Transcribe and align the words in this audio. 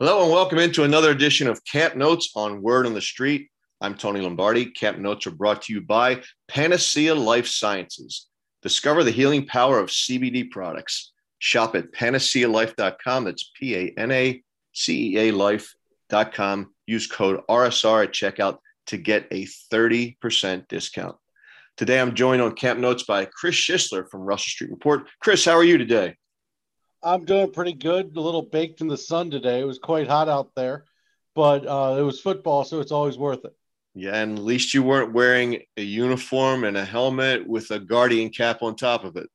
Hello 0.00 0.22
and 0.22 0.30
welcome 0.30 0.60
into 0.60 0.84
another 0.84 1.10
edition 1.10 1.48
of 1.48 1.64
Camp 1.64 1.96
Notes 1.96 2.30
on 2.36 2.62
Word 2.62 2.86
on 2.86 2.94
the 2.94 3.00
Street. 3.00 3.50
I'm 3.80 3.96
Tony 3.96 4.20
Lombardi. 4.20 4.66
Camp 4.66 4.98
Notes 4.98 5.26
are 5.26 5.32
brought 5.32 5.62
to 5.62 5.72
you 5.72 5.80
by 5.80 6.22
Panacea 6.46 7.16
Life 7.16 7.48
Sciences. 7.48 8.28
Discover 8.62 9.02
the 9.02 9.10
healing 9.10 9.44
power 9.44 9.80
of 9.80 9.88
CBD 9.88 10.52
products. 10.52 11.10
Shop 11.40 11.74
at 11.74 11.90
panacealife.com. 11.90 13.24
That's 13.24 13.50
P 13.58 13.74
A 13.74 13.94
N 13.98 14.12
A 14.12 14.40
C 14.72 15.16
E 15.16 15.18
A 15.18 15.32
life.com. 15.32 16.72
Use 16.86 17.08
code 17.08 17.40
RSR 17.50 18.04
at 18.04 18.12
checkout 18.12 18.58
to 18.86 18.98
get 18.98 19.26
a 19.32 19.46
30% 19.72 20.68
discount. 20.68 21.16
Today 21.76 22.00
I'm 22.00 22.14
joined 22.14 22.40
on 22.40 22.54
Camp 22.54 22.78
Notes 22.78 23.02
by 23.02 23.24
Chris 23.24 23.56
Schisler 23.56 24.08
from 24.08 24.20
Russell 24.20 24.50
Street 24.50 24.70
Report. 24.70 25.08
Chris, 25.18 25.44
how 25.44 25.54
are 25.54 25.64
you 25.64 25.76
today? 25.76 26.14
I'm 27.02 27.24
doing 27.24 27.52
pretty 27.52 27.74
good. 27.74 28.16
A 28.16 28.20
little 28.20 28.42
baked 28.42 28.80
in 28.80 28.88
the 28.88 28.96
sun 28.96 29.30
today. 29.30 29.60
It 29.60 29.66
was 29.66 29.78
quite 29.78 30.08
hot 30.08 30.28
out 30.28 30.50
there, 30.56 30.84
but 31.34 31.66
uh, 31.66 31.96
it 31.98 32.02
was 32.02 32.20
football, 32.20 32.64
so 32.64 32.80
it's 32.80 32.92
always 32.92 33.16
worth 33.16 33.44
it. 33.44 33.54
Yeah, 33.94 34.16
and 34.16 34.38
at 34.38 34.44
least 34.44 34.74
you 34.74 34.82
weren't 34.82 35.12
wearing 35.12 35.62
a 35.76 35.82
uniform 35.82 36.64
and 36.64 36.76
a 36.76 36.84
helmet 36.84 37.46
with 37.46 37.70
a 37.70 37.80
guardian 37.80 38.30
cap 38.30 38.62
on 38.62 38.76
top 38.76 39.04
of 39.04 39.16
it. 39.16 39.28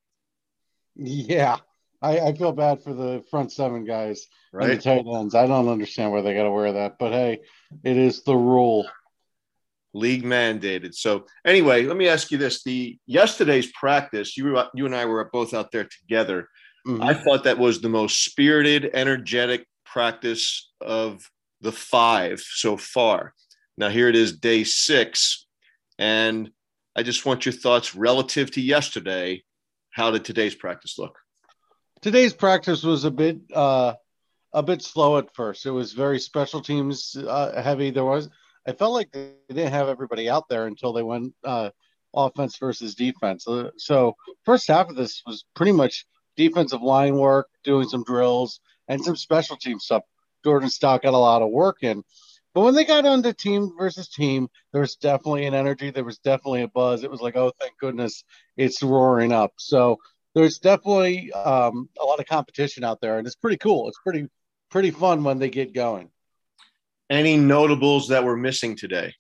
Yeah, 0.96 1.58
I, 2.02 2.20
I 2.20 2.34
feel 2.34 2.52
bad 2.52 2.84
for 2.84 2.94
the 2.94 3.24
front 3.30 3.52
seven 3.52 3.84
guys 3.86 4.28
right? 4.54 4.70
and 4.70 4.80
the 4.80 4.84
tight 4.84 5.06
ends. 5.08 5.36
I 5.36 5.48
don't 5.48 5.68
understand 5.68 6.12
why 6.12 6.22
they 6.22 6.34
got 6.34 6.44
to 6.44 6.52
wear 6.52 6.72
that, 6.74 6.98
but 7.00 7.12
hey, 7.12 7.42
it 7.84 7.98
is 7.98 8.24
the 8.24 8.36
rule. 8.36 8.88
League 9.96 10.24
mandated. 10.24 10.96
So 10.96 11.28
anyway, 11.46 11.86
let 11.86 11.98
me 11.98 12.08
ask 12.08 12.32
you 12.32 12.40
this: 12.40 12.64
the 12.64 12.98
yesterday's 13.06 13.72
practice, 13.74 14.36
you 14.36 14.60
you 14.74 14.88
and 14.88 14.96
I 14.96 15.06
were 15.06 15.30
both 15.32 15.54
out 15.54 15.72
there 15.72 15.88
together. 15.88 16.50
Mm-hmm. 16.88 17.04
I 17.04 17.14
thought 17.14 17.46
that 17.46 17.58
was 17.58 17.82
the 17.82 17.90
most 17.90 18.26
spirited, 18.26 18.90
energetic 18.94 19.66
practice 19.86 20.72
of 20.82 21.30
the 21.62 21.72
five 21.72 22.40
so 22.42 22.78
far. 22.78 23.34
Now, 23.78 23.90
here 23.90 24.10
it 24.10 24.16
is, 24.16 24.38
day 24.38 24.64
six. 24.64 25.48
And 25.98 26.52
I 26.96 27.04
just 27.04 27.26
want 27.26 27.46
your 27.46 27.54
thoughts 27.54 27.96
relative 27.96 28.52
to 28.52 28.62
yesterday. 28.62 29.44
How 29.92 30.12
did 30.12 30.26
today's 30.26 30.56
practice 30.56 30.98
look? 30.98 31.18
Today's 32.02 32.34
practice 32.34 32.84
was 32.84 33.06
a 33.06 33.12
bit 33.12 33.40
uh, 33.54 33.94
a 34.52 34.62
bit 34.62 34.82
slow 34.82 35.18
at 35.18 35.34
first. 35.34 35.66
It 35.66 35.72
was 35.72 35.94
very 35.94 36.20
special 36.20 36.62
teams 36.62 37.16
uh, 37.16 37.62
heavy. 37.62 37.92
There 37.92 38.04
was 38.04 38.30
I 38.68 38.74
felt 38.74 38.94
like 38.94 39.12
they 39.12 39.32
didn't 39.50 39.72
have 39.72 39.90
everybody 39.90 40.30
out 40.30 40.48
there 40.50 40.68
until 40.68 40.94
they 40.94 41.04
went 41.04 41.34
uh, 41.44 41.70
offense 42.14 42.58
versus 42.58 42.96
defense. 42.96 43.44
So, 43.46 43.72
so 43.78 44.16
first 44.46 44.68
half 44.68 44.90
of 44.90 44.96
this 44.96 45.22
was 45.26 45.46
pretty 45.56 45.74
much 45.74 46.06
defensive 46.36 46.82
line 46.82 47.16
work, 47.16 47.50
doing 47.64 47.88
some 47.88 48.04
drills, 48.04 48.60
and 48.88 49.04
some 49.04 49.16
special 49.16 49.58
team 49.58 49.80
stuff. 49.80 50.04
Jordan 50.44 50.70
Stout 50.70 51.04
got 51.04 51.14
a 51.14 51.18
lot 51.18 51.42
of 51.42 51.50
work 51.50 51.78
in. 51.82 52.04
But 52.54 52.62
when 52.62 52.76
they 52.76 52.86
got 52.86 53.06
onto 53.06 53.34
team 53.34 53.72
versus 53.78 54.10
team, 54.10 54.48
there 54.72 54.82
was 54.82 54.96
definitely 54.96 55.46
an 55.46 55.56
energy. 55.56 55.90
There 55.90 56.04
was 56.04 56.20
definitely 56.20 56.62
a 56.62 56.68
buzz. 56.68 57.04
It 57.04 57.10
was 57.10 57.22
like, 57.22 57.36
oh, 57.36 57.52
thank 57.60 57.78
goodness 57.80 58.24
it's 58.58 58.84
roaring 58.84 59.32
up. 59.32 59.54
So 59.58 59.98
there's 60.36 60.60
definitely 60.60 61.32
um, 61.32 61.90
a 62.00 62.06
lot 62.06 62.20
of 62.20 62.28
competition 62.28 62.84
out 62.84 63.02
there, 63.02 63.18
and 63.18 63.26
it's 63.26 63.36
pretty 63.36 63.58
cool. 63.58 63.88
It's 63.88 64.00
pretty 64.04 64.28
pretty 64.70 64.92
fun 64.92 65.24
when 65.24 65.40
they 65.40 65.50
get 65.50 65.74
going. 65.74 66.10
Any 67.10 67.38
notables 67.38 68.08
that 68.10 68.24
were 68.24 68.38
missing 68.38 68.76
today? 68.76 69.14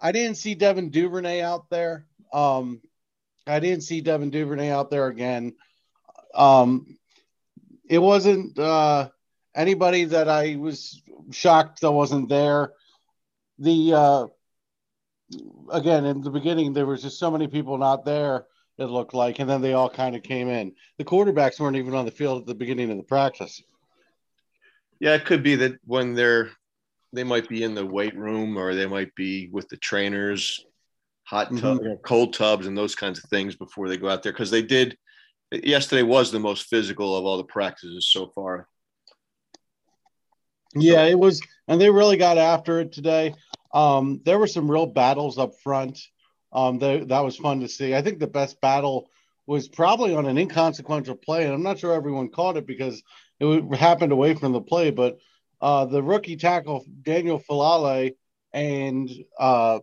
I 0.00 0.12
didn't 0.12 0.36
see 0.36 0.54
Devin 0.54 0.90
Duvernay 0.90 1.40
out 1.40 1.70
there. 1.70 2.06
Um, 2.32 2.80
I 3.46 3.60
didn't 3.60 3.82
see 3.82 4.00
Devin 4.00 4.30
Duvernay 4.30 4.70
out 4.70 4.90
there 4.90 5.06
again. 5.06 5.54
Um, 6.34 6.98
it 7.88 7.98
wasn't 7.98 8.58
uh, 8.58 9.10
anybody 9.54 10.04
that 10.04 10.28
I 10.28 10.56
was 10.56 11.02
shocked 11.30 11.82
that 11.82 11.92
wasn't 11.92 12.28
there. 12.28 12.72
The 13.58 13.92
uh, 13.94 14.26
again 15.70 16.04
in 16.04 16.22
the 16.22 16.30
beginning 16.30 16.72
there 16.72 16.86
was 16.86 17.02
just 17.02 17.18
so 17.18 17.30
many 17.30 17.46
people 17.46 17.78
not 17.78 18.04
there. 18.04 18.46
It 18.76 18.86
looked 18.86 19.14
like, 19.14 19.38
and 19.38 19.48
then 19.48 19.60
they 19.60 19.74
all 19.74 19.88
kind 19.88 20.16
of 20.16 20.24
came 20.24 20.48
in. 20.48 20.72
The 20.98 21.04
quarterbacks 21.04 21.60
weren't 21.60 21.76
even 21.76 21.94
on 21.94 22.06
the 22.06 22.10
field 22.10 22.40
at 22.40 22.46
the 22.46 22.56
beginning 22.56 22.90
of 22.90 22.96
the 22.96 23.04
practice. 23.04 23.62
Yeah, 24.98 25.14
it 25.14 25.24
could 25.24 25.42
be 25.42 25.54
that 25.56 25.78
when 25.84 26.14
they're 26.14 26.50
they 27.12 27.24
might 27.24 27.48
be 27.48 27.62
in 27.62 27.74
the 27.74 27.86
weight 27.86 28.16
room 28.16 28.56
or 28.56 28.74
they 28.74 28.86
might 28.86 29.14
be 29.14 29.48
with 29.52 29.68
the 29.68 29.76
trainers 29.76 30.64
hot 31.24 31.48
tub, 31.56 31.78
mm-hmm. 31.78 32.02
cold 32.04 32.34
tubs, 32.34 32.66
and 32.66 32.76
those 32.76 32.94
kinds 32.94 33.18
of 33.18 33.28
things 33.30 33.56
before 33.56 33.88
they 33.88 33.96
go 33.96 34.08
out 34.08 34.22
there 34.22 34.32
because 34.32 34.50
they 34.50 34.62
did. 34.62 34.96
Yesterday 35.52 36.02
was 36.02 36.30
the 36.30 36.40
most 36.40 36.66
physical 36.66 37.16
of 37.16 37.24
all 37.24 37.36
the 37.36 37.44
practices 37.44 38.08
so 38.10 38.28
far. 38.34 38.68
Yeah, 40.74 41.04
it 41.04 41.18
was, 41.18 41.40
and 41.68 41.80
they 41.80 41.90
really 41.90 42.16
got 42.16 42.38
after 42.38 42.80
it 42.80 42.92
today. 42.92 43.34
Um, 43.72 44.20
there 44.24 44.38
were 44.38 44.46
some 44.46 44.70
real 44.70 44.86
battles 44.86 45.38
up 45.38 45.52
front. 45.62 46.00
Um, 46.52 46.78
they, 46.78 47.00
that 47.00 47.24
was 47.24 47.36
fun 47.36 47.60
to 47.60 47.68
see. 47.68 47.94
I 47.94 48.02
think 48.02 48.18
the 48.18 48.26
best 48.26 48.60
battle 48.60 49.08
was 49.46 49.68
probably 49.68 50.14
on 50.14 50.26
an 50.26 50.38
inconsequential 50.38 51.16
play, 51.16 51.44
and 51.44 51.52
I'm 51.52 51.62
not 51.62 51.78
sure 51.78 51.92
everyone 51.92 52.30
caught 52.30 52.56
it 52.56 52.66
because 52.66 53.02
it 53.40 53.74
happened 53.76 54.12
away 54.12 54.34
from 54.34 54.52
the 54.52 54.60
play. 54.60 54.90
But 54.90 55.18
uh, 55.60 55.84
the 55.86 56.02
rookie 56.02 56.36
tackle 56.36 56.84
Daniel 57.02 57.40
Faalele 57.40 58.14
and 58.54 59.10
uh, 59.38 59.80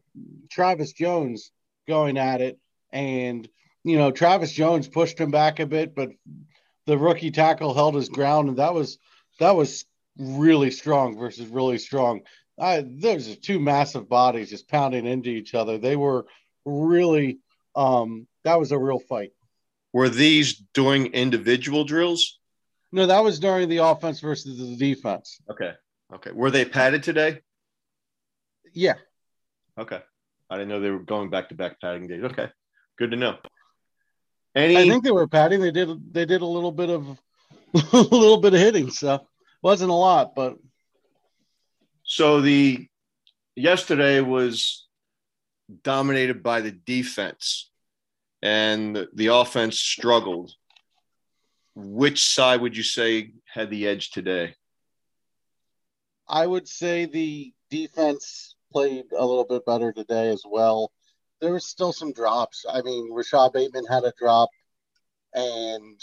Travis 0.50 0.94
Jones 0.94 1.52
going 1.88 2.18
at 2.18 2.42
it. 2.42 2.58
And, 2.92 3.48
you 3.84 3.98
know, 3.98 4.12
Travis 4.12 4.54
Jones 4.54 4.88
pushed 4.88 5.20
him 5.20 5.30
back 5.30 5.59
a 5.59 5.66
bit, 5.66 5.94
but 5.94 6.09
the 6.88 6.98
rookie 6.98 7.31
tackle 7.31 7.74
held 7.74 7.96
his 7.96 8.10
ground. 8.10 8.48
And 8.48 8.58
that 8.58 8.74
was, 8.74 8.98
that 9.40 9.56
was 9.56 9.86
really 10.18 10.72
strong 10.72 11.18
versus 11.18 11.48
really 11.48 11.78
strong. 11.78 12.22
I, 12.60 12.86
there's 12.88 13.38
two 13.38 13.60
massive 13.60 14.08
bodies 14.08 14.50
just 14.50 14.70
pounding 14.70 15.06
into 15.06 15.30
each 15.30 15.54
other. 15.54 15.78
They 15.78 15.98
were 15.98 16.26
really, 16.64 17.40
um, 17.76 18.28
that 18.46 18.58
was 18.58 18.72
a 18.72 18.80
real 18.80 19.00
fight. 19.00 19.31
Were 19.94 20.10
these 20.10 20.54
doing 20.74 21.08
individual 21.08 21.84
drills? 21.84 22.40
No, 22.94 23.06
that 23.06 23.24
was 23.24 23.40
during 23.40 23.68
the 23.68 23.78
offense 23.78 24.22
versus 24.22 24.58
the 24.58 24.78
defense. 24.78 25.42
Okay. 25.50 25.74
Okay. 26.14 26.31
Were 26.31 26.52
they 26.52 26.64
padded 26.64 27.04
today? 27.04 27.42
Yeah. 28.74 28.96
Okay. 29.78 30.02
I 30.50 30.56
didn't 30.56 30.70
know 30.70 30.80
they 30.80 30.92
were 30.92 31.00
going 31.00 31.30
back 31.30 31.50
to 31.50 31.56
back 31.56 31.80
padding 31.80 32.08
days. 32.08 32.24
Okay. 32.24 32.50
Good 32.98 33.12
to 33.12 33.18
know. 33.18 33.38
Any 34.56 34.78
I 34.78 34.88
think 34.88 35.04
they 35.04 35.12
were 35.12 35.28
padding. 35.28 35.62
They 35.62 35.72
did 35.72 36.14
they 36.14 36.26
did 36.26 36.42
a 36.42 36.46
little 36.46 36.72
bit 36.72 36.90
of 36.90 37.08
a 37.94 37.98
little 37.98 38.38
bit 38.38 38.54
of 38.54 38.60
hitting, 38.60 38.90
so 38.92 39.26
wasn't 39.62 39.92
a 39.92 39.96
lot, 39.96 40.36
but 40.36 40.58
so 42.04 42.42
the 42.42 42.88
yesterday 43.56 44.20
was 44.20 44.88
dominated 45.84 46.44
by 46.44 46.62
the 46.62 46.72
defense 46.72 47.70
and 48.42 49.08
the 49.14 49.28
offense 49.28 49.80
struggled. 49.80 50.52
Which 51.76 52.24
side 52.24 52.60
would 52.60 52.76
you 52.76 52.84
say 52.84 53.31
had 53.46 53.70
the 53.70 53.88
edge 53.88 54.12
today? 54.12 54.56
I 56.28 56.46
would 56.46 56.68
say 56.68 57.06
the 57.06 57.54
defense 57.70 58.56
played 58.72 59.06
a 59.18 59.26
little 59.26 59.46
bit 59.46 59.66
better 59.66 59.92
today 59.92 60.30
as 60.30 60.44
well. 60.46 60.92
There 61.40 61.54
was 61.54 61.66
still 61.66 61.92
some 61.92 62.14
drops. 62.14 62.66
I 62.72 62.82
mean, 62.82 63.12
Rashad 63.12 63.54
Bateman 63.54 63.86
had 63.86 64.04
a 64.04 64.14
drop, 64.18 64.50
and 65.34 66.00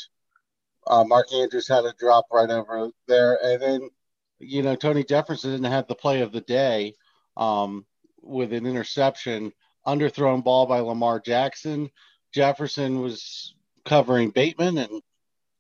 uh, 0.87 1.05
Mark 1.05 1.33
Andrews 1.33 1.69
had 1.69 1.85
a 1.85 1.95
drop 1.99 2.27
right 2.33 2.51
over 2.51 2.91
there. 3.07 3.39
And 3.43 3.63
then, 3.63 3.91
you 4.39 4.63
know, 4.63 4.75
Tony 4.75 5.05
Jefferson 5.05 5.53
didn't 5.53 5.71
have 5.71 5.87
the 5.87 5.95
play 5.95 6.23
of 6.23 6.33
the 6.33 6.41
day 6.41 6.95
um, 7.37 7.87
with 8.23 8.53
an 8.53 8.67
interception, 8.67 9.53
underthrown 9.87 10.43
ball 10.43 10.67
by 10.67 10.81
Lamar 10.81 11.21
Jackson. 11.21 11.91
Jefferson 12.35 13.01
was 13.01 13.55
covering 13.85 14.31
Bateman 14.31 14.79
and 14.79 15.03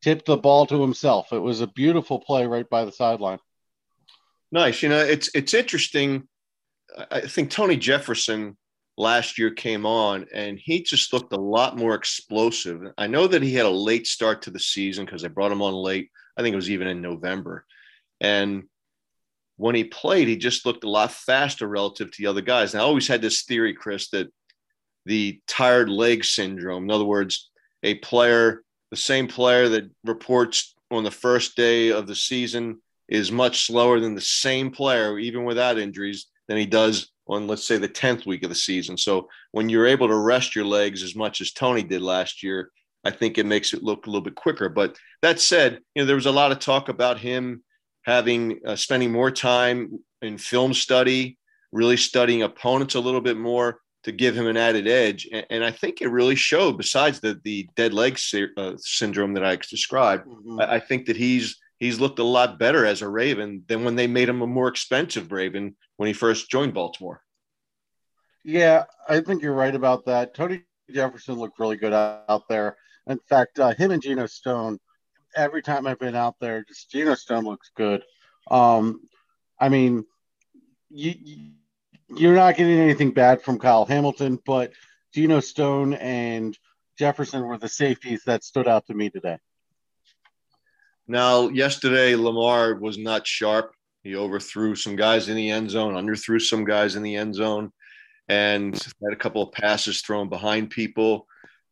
tipped 0.02 0.26
the 0.26 0.36
ball 0.36 0.66
to 0.66 0.80
himself. 0.80 1.32
It 1.32 1.38
was 1.38 1.60
a 1.60 1.66
beautiful 1.66 2.20
play 2.20 2.46
right 2.46 2.68
by 2.68 2.84
the 2.84 2.92
sideline. 2.92 3.38
Nice. 4.50 4.82
You 4.82 4.88
know, 4.88 4.98
it's 4.98 5.30
it's 5.34 5.54
interesting 5.54 6.26
I 7.10 7.20
think 7.20 7.50
Tony 7.50 7.76
Jefferson 7.76 8.56
last 8.96 9.38
year 9.38 9.50
came 9.50 9.86
on 9.86 10.26
and 10.34 10.58
he 10.58 10.82
just 10.82 11.12
looked 11.12 11.32
a 11.32 11.40
lot 11.40 11.76
more 11.76 11.94
explosive. 11.94 12.82
I 12.98 13.06
know 13.06 13.26
that 13.26 13.42
he 13.42 13.54
had 13.54 13.66
a 13.66 13.70
late 13.70 14.06
start 14.06 14.42
to 14.42 14.50
the 14.50 14.58
season 14.58 15.04
because 15.04 15.22
they 15.22 15.28
brought 15.28 15.52
him 15.52 15.62
on 15.62 15.74
late. 15.74 16.10
I 16.36 16.42
think 16.42 16.52
it 16.52 16.56
was 16.56 16.70
even 16.70 16.88
in 16.88 17.00
November. 17.00 17.64
And 18.20 18.64
when 19.56 19.74
he 19.74 19.84
played, 19.84 20.28
he 20.28 20.36
just 20.36 20.66
looked 20.66 20.84
a 20.84 20.90
lot 20.90 21.12
faster 21.12 21.66
relative 21.66 22.10
to 22.10 22.22
the 22.22 22.28
other 22.28 22.40
guys. 22.40 22.74
And 22.74 22.80
I 22.80 22.84
always 22.84 23.08
had 23.08 23.22
this 23.22 23.42
theory, 23.42 23.74
Chris, 23.74 24.10
that 24.10 24.28
the 25.06 25.40
tired 25.46 25.88
leg 25.88 26.24
syndrome, 26.24 26.84
in 26.84 26.90
other 26.90 27.04
words, 27.04 27.50
a 27.82 27.94
player, 27.96 28.62
the 28.90 28.96
same 28.96 29.26
player 29.26 29.68
that 29.68 29.90
reports 30.04 30.74
on 30.90 31.04
the 31.04 31.10
first 31.10 31.56
day 31.56 31.90
of 31.90 32.06
the 32.06 32.14
season 32.14 32.80
is 33.08 33.32
much 33.32 33.66
slower 33.66 34.00
than 34.00 34.14
the 34.14 34.20
same 34.20 34.70
player, 34.70 35.18
even 35.18 35.44
without 35.44 35.78
injuries, 35.78 36.26
than 36.48 36.56
he 36.56 36.66
does 36.66 37.12
on, 37.26 37.46
let's 37.46 37.66
say, 37.66 37.76
the 37.76 37.88
10th 37.88 38.26
week 38.26 38.42
of 38.42 38.48
the 38.48 38.54
season. 38.54 38.96
So 38.96 39.28
when 39.52 39.68
you're 39.68 39.86
able 39.86 40.08
to 40.08 40.16
rest 40.16 40.56
your 40.56 40.64
legs 40.64 41.02
as 41.02 41.14
much 41.14 41.40
as 41.40 41.52
Tony 41.52 41.82
did 41.82 42.02
last 42.02 42.42
year, 42.42 42.70
I 43.04 43.10
think 43.10 43.38
it 43.38 43.46
makes 43.46 43.72
it 43.72 43.82
look 43.82 44.06
a 44.06 44.10
little 44.10 44.24
bit 44.24 44.34
quicker. 44.34 44.68
But 44.68 44.96
that 45.22 45.40
said, 45.40 45.80
you 45.94 46.02
know, 46.02 46.06
there 46.06 46.16
was 46.16 46.26
a 46.26 46.32
lot 46.32 46.52
of 46.52 46.58
talk 46.58 46.88
about 46.88 47.18
him 47.18 47.62
having 48.02 48.60
uh, 48.66 48.76
spending 48.76 49.12
more 49.12 49.30
time 49.30 50.00
in 50.22 50.38
film 50.38 50.74
study, 50.74 51.38
really 51.70 51.96
studying 51.96 52.42
opponents 52.42 52.94
a 52.94 53.00
little 53.00 53.20
bit 53.20 53.36
more 53.36 53.80
to 54.04 54.12
give 54.12 54.36
him 54.36 54.46
an 54.46 54.56
added 54.56 54.88
edge. 54.88 55.28
And, 55.30 55.46
and 55.50 55.64
I 55.64 55.70
think 55.70 56.00
it 56.00 56.08
really 56.08 56.34
showed. 56.34 56.78
Besides 56.78 57.20
the 57.20 57.40
the 57.44 57.68
dead 57.76 57.92
leg 57.92 58.18
uh, 58.56 58.72
syndrome 58.78 59.34
that 59.34 59.44
I 59.44 59.56
described, 59.56 60.26
mm-hmm. 60.26 60.60
I, 60.60 60.74
I 60.74 60.80
think 60.80 61.06
that 61.06 61.16
he's 61.16 61.58
he's 61.78 62.00
looked 62.00 62.18
a 62.18 62.24
lot 62.24 62.58
better 62.58 62.84
as 62.84 63.02
a 63.02 63.08
Raven 63.08 63.64
than 63.66 63.84
when 63.84 63.96
they 63.96 64.06
made 64.06 64.28
him 64.28 64.42
a 64.42 64.46
more 64.46 64.68
expensive 64.68 65.32
Raven 65.32 65.76
when 65.96 66.06
he 66.06 66.12
first 66.12 66.50
joined 66.50 66.74
Baltimore. 66.74 67.22
Yeah, 68.44 68.84
I 69.08 69.20
think 69.20 69.42
you're 69.42 69.54
right 69.54 69.74
about 69.74 70.06
that. 70.06 70.34
Tony 70.34 70.62
Jefferson 70.90 71.34
looked 71.34 71.58
really 71.58 71.76
good 71.76 71.92
out 71.92 72.48
there. 72.48 72.76
In 73.06 73.18
fact, 73.28 73.58
uh, 73.58 73.74
him 73.74 73.90
and 73.90 74.02
Geno 74.02 74.26
Stone, 74.26 74.78
every 75.34 75.62
time 75.62 75.86
I've 75.86 75.98
been 75.98 76.14
out 76.14 76.36
there, 76.40 76.64
just 76.66 76.90
Geno 76.90 77.14
Stone 77.14 77.44
looks 77.44 77.70
good. 77.76 78.02
Um, 78.50 79.00
I 79.60 79.68
mean, 79.68 80.04
you, 80.88 81.14
you're 82.16 82.34
not 82.34 82.56
getting 82.56 82.78
anything 82.78 83.10
bad 83.10 83.42
from 83.42 83.58
Kyle 83.58 83.84
Hamilton, 83.84 84.38
but 84.46 84.72
Geno 85.14 85.40
Stone 85.40 85.94
and 85.94 86.56
Jefferson 86.98 87.42
were 87.42 87.58
the 87.58 87.68
safeties 87.68 88.22
that 88.24 88.44
stood 88.44 88.68
out 88.68 88.86
to 88.86 88.94
me 88.94 89.10
today. 89.10 89.38
Now, 91.08 91.48
yesterday, 91.48 92.14
Lamar 92.14 92.74
was 92.74 92.98
not 92.98 93.26
sharp. 93.26 93.74
He 94.04 94.14
overthrew 94.14 94.74
some 94.74 94.94
guys 94.94 95.28
in 95.28 95.36
the 95.36 95.50
end 95.50 95.70
zone, 95.70 95.94
underthrew 95.94 96.40
some 96.40 96.64
guys 96.64 96.96
in 96.96 97.02
the 97.02 97.16
end 97.16 97.34
zone, 97.34 97.72
and 98.28 98.74
had 98.74 99.12
a 99.12 99.16
couple 99.16 99.42
of 99.42 99.52
passes 99.52 100.02
thrown 100.02 100.28
behind 100.28 100.68
people. 100.68 101.26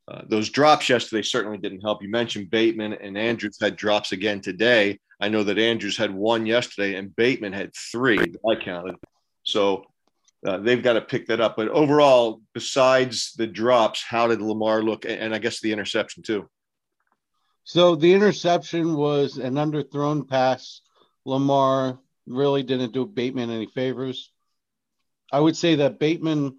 Uh, 0.08 0.22
those 0.26 0.48
drops 0.48 0.88
yesterday 0.88 1.22
certainly 1.22 1.58
didn't 1.58 1.82
help. 1.82 2.02
You 2.02 2.08
mentioned 2.08 2.50
Bateman 2.50 2.94
and 2.94 3.18
Andrews 3.18 3.58
had 3.60 3.76
drops 3.76 4.12
again 4.12 4.40
today. 4.40 4.98
I 5.20 5.28
know 5.28 5.44
that 5.44 5.58
Andrews 5.58 5.96
had 5.96 6.14
one 6.14 6.46
yesterday 6.46 6.94
and 6.94 7.14
Bateman 7.14 7.52
had 7.52 7.74
three 7.74 8.18
I 8.18 8.54
counted. 8.56 8.96
So 9.42 9.84
uh, 10.46 10.58
they've 10.58 10.82
got 10.82 10.94
to 10.94 11.00
pick 11.00 11.26
that 11.26 11.40
up. 11.40 11.56
But 11.56 11.68
overall, 11.68 12.40
besides 12.54 13.32
the 13.36 13.46
drops, 13.46 14.02
how 14.02 14.28
did 14.28 14.40
Lamar 14.40 14.82
look? 14.82 15.04
And 15.06 15.34
I 15.34 15.38
guess 15.38 15.60
the 15.60 15.72
interception 15.72 16.22
too. 16.22 16.48
So 17.66 17.96
the 17.96 18.14
interception 18.14 18.94
was 18.94 19.38
an 19.38 19.54
underthrown 19.54 20.28
pass. 20.28 20.82
Lamar 21.24 21.98
really 22.24 22.62
didn't 22.62 22.92
do 22.92 23.04
Bateman 23.04 23.50
any 23.50 23.66
favors. 23.66 24.30
I 25.32 25.40
would 25.40 25.56
say 25.56 25.74
that 25.74 25.98
Bateman 25.98 26.58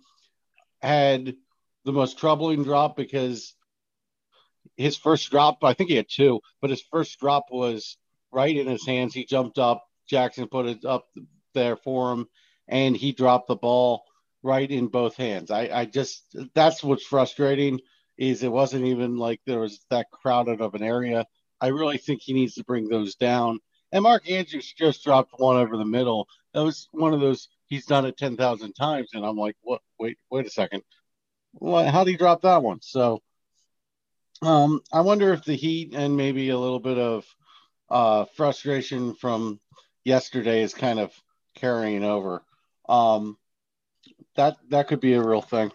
had 0.81 1.33
the 1.86 1.94
most 1.94 2.19
troubling 2.19 2.65
drop 2.65 2.98
because 2.98 3.56
his 4.75 4.98
first 4.98 5.31
drop, 5.31 5.63
I 5.63 5.74
think 5.74 5.89
he 5.89 5.95
had 5.95 6.09
two, 6.09 6.42
but 6.59 6.71
his 6.71 6.83
first 6.92 7.18
drop 7.21 7.45
was 7.51 7.95
right 8.30 8.56
in 8.56 8.68
his 8.68 8.86
hands. 8.86 9.13
He 9.13 9.24
jumped 9.24 9.57
up, 9.57 9.88
Jackson 10.10 10.50
put 10.50 10.65
it 10.65 10.83
up 10.83 11.07
there 11.53 11.77
for 11.77 12.12
him, 12.12 12.27
and 12.68 12.98
he 12.98 13.13
dropped 13.13 13.48
the 13.48 13.56
ball 13.56 14.03
right 14.44 14.69
in 14.69 14.88
both 14.88 15.15
hands. 15.15 15.51
I, 15.51 15.69
I 15.71 15.86
just 15.86 16.36
that's 16.53 16.83
what's 16.83 17.06
frustrating 17.06 17.80
is 18.18 18.44
it 18.44 18.52
wasn't 18.52 18.86
even 18.86 19.18
like 19.18 19.42
there 19.46 19.60
was 19.60 19.80
that 19.90 20.12
crowded 20.12 20.62
of 20.62 20.75
an 20.75 20.84
area. 20.84 21.25
I 21.62 21.68
really 21.68 21.98
think 21.98 22.22
he 22.22 22.34
needs 22.34 22.56
to 22.56 22.64
bring 22.64 22.88
those 22.88 23.16
down. 23.16 23.60
And 23.92 24.04
Mark 24.04 24.30
Andrews 24.30 24.74
just 24.78 25.04
dropped 25.04 25.34
one 25.38 25.58
over 25.58 25.78
the 25.78 25.86
middle. 25.86 26.28
That 26.54 26.64
was 26.64 26.90
one 26.92 27.14
of 27.14 27.22
those 27.22 27.48
he's 27.68 27.86
done 27.86 28.06
it 28.06 28.18
ten 28.18 28.36
thousand 28.38 28.74
times, 28.74 29.10
and 29.14 29.25
I'm 29.25 29.38
like, 29.38 29.56
what? 29.62 29.81
Wait, 30.00 30.18
wait 30.30 30.48
a 30.48 30.50
second. 30.50 30.84
What? 31.54 31.88
How 31.88 32.04
did 32.04 32.12
he 32.12 32.18
drop 32.18 32.42
that 32.42 32.64
one? 32.64 32.81
So, 32.81 33.22
um, 34.42 34.81
I 34.92 35.02
wonder 35.02 35.34
if 35.34 35.44
the 35.44 35.56
heat 35.56 35.94
and 35.96 36.18
maybe 36.18 36.50
a 36.50 36.60
little 36.60 36.80
bit 36.80 36.98
of 36.98 37.25
uh, 37.90 38.25
frustration 38.36 39.16
from 39.16 39.60
yesterday 40.04 40.62
is 40.62 40.74
kind 40.74 41.00
of 41.00 41.12
carrying 41.56 42.04
over. 42.04 42.44
Um, 42.90 43.38
that 44.36 44.58
that 44.70 44.88
could 44.88 45.00
be 45.00 45.13
a 45.13 45.24
real 45.24 45.42
thing. 45.42 45.72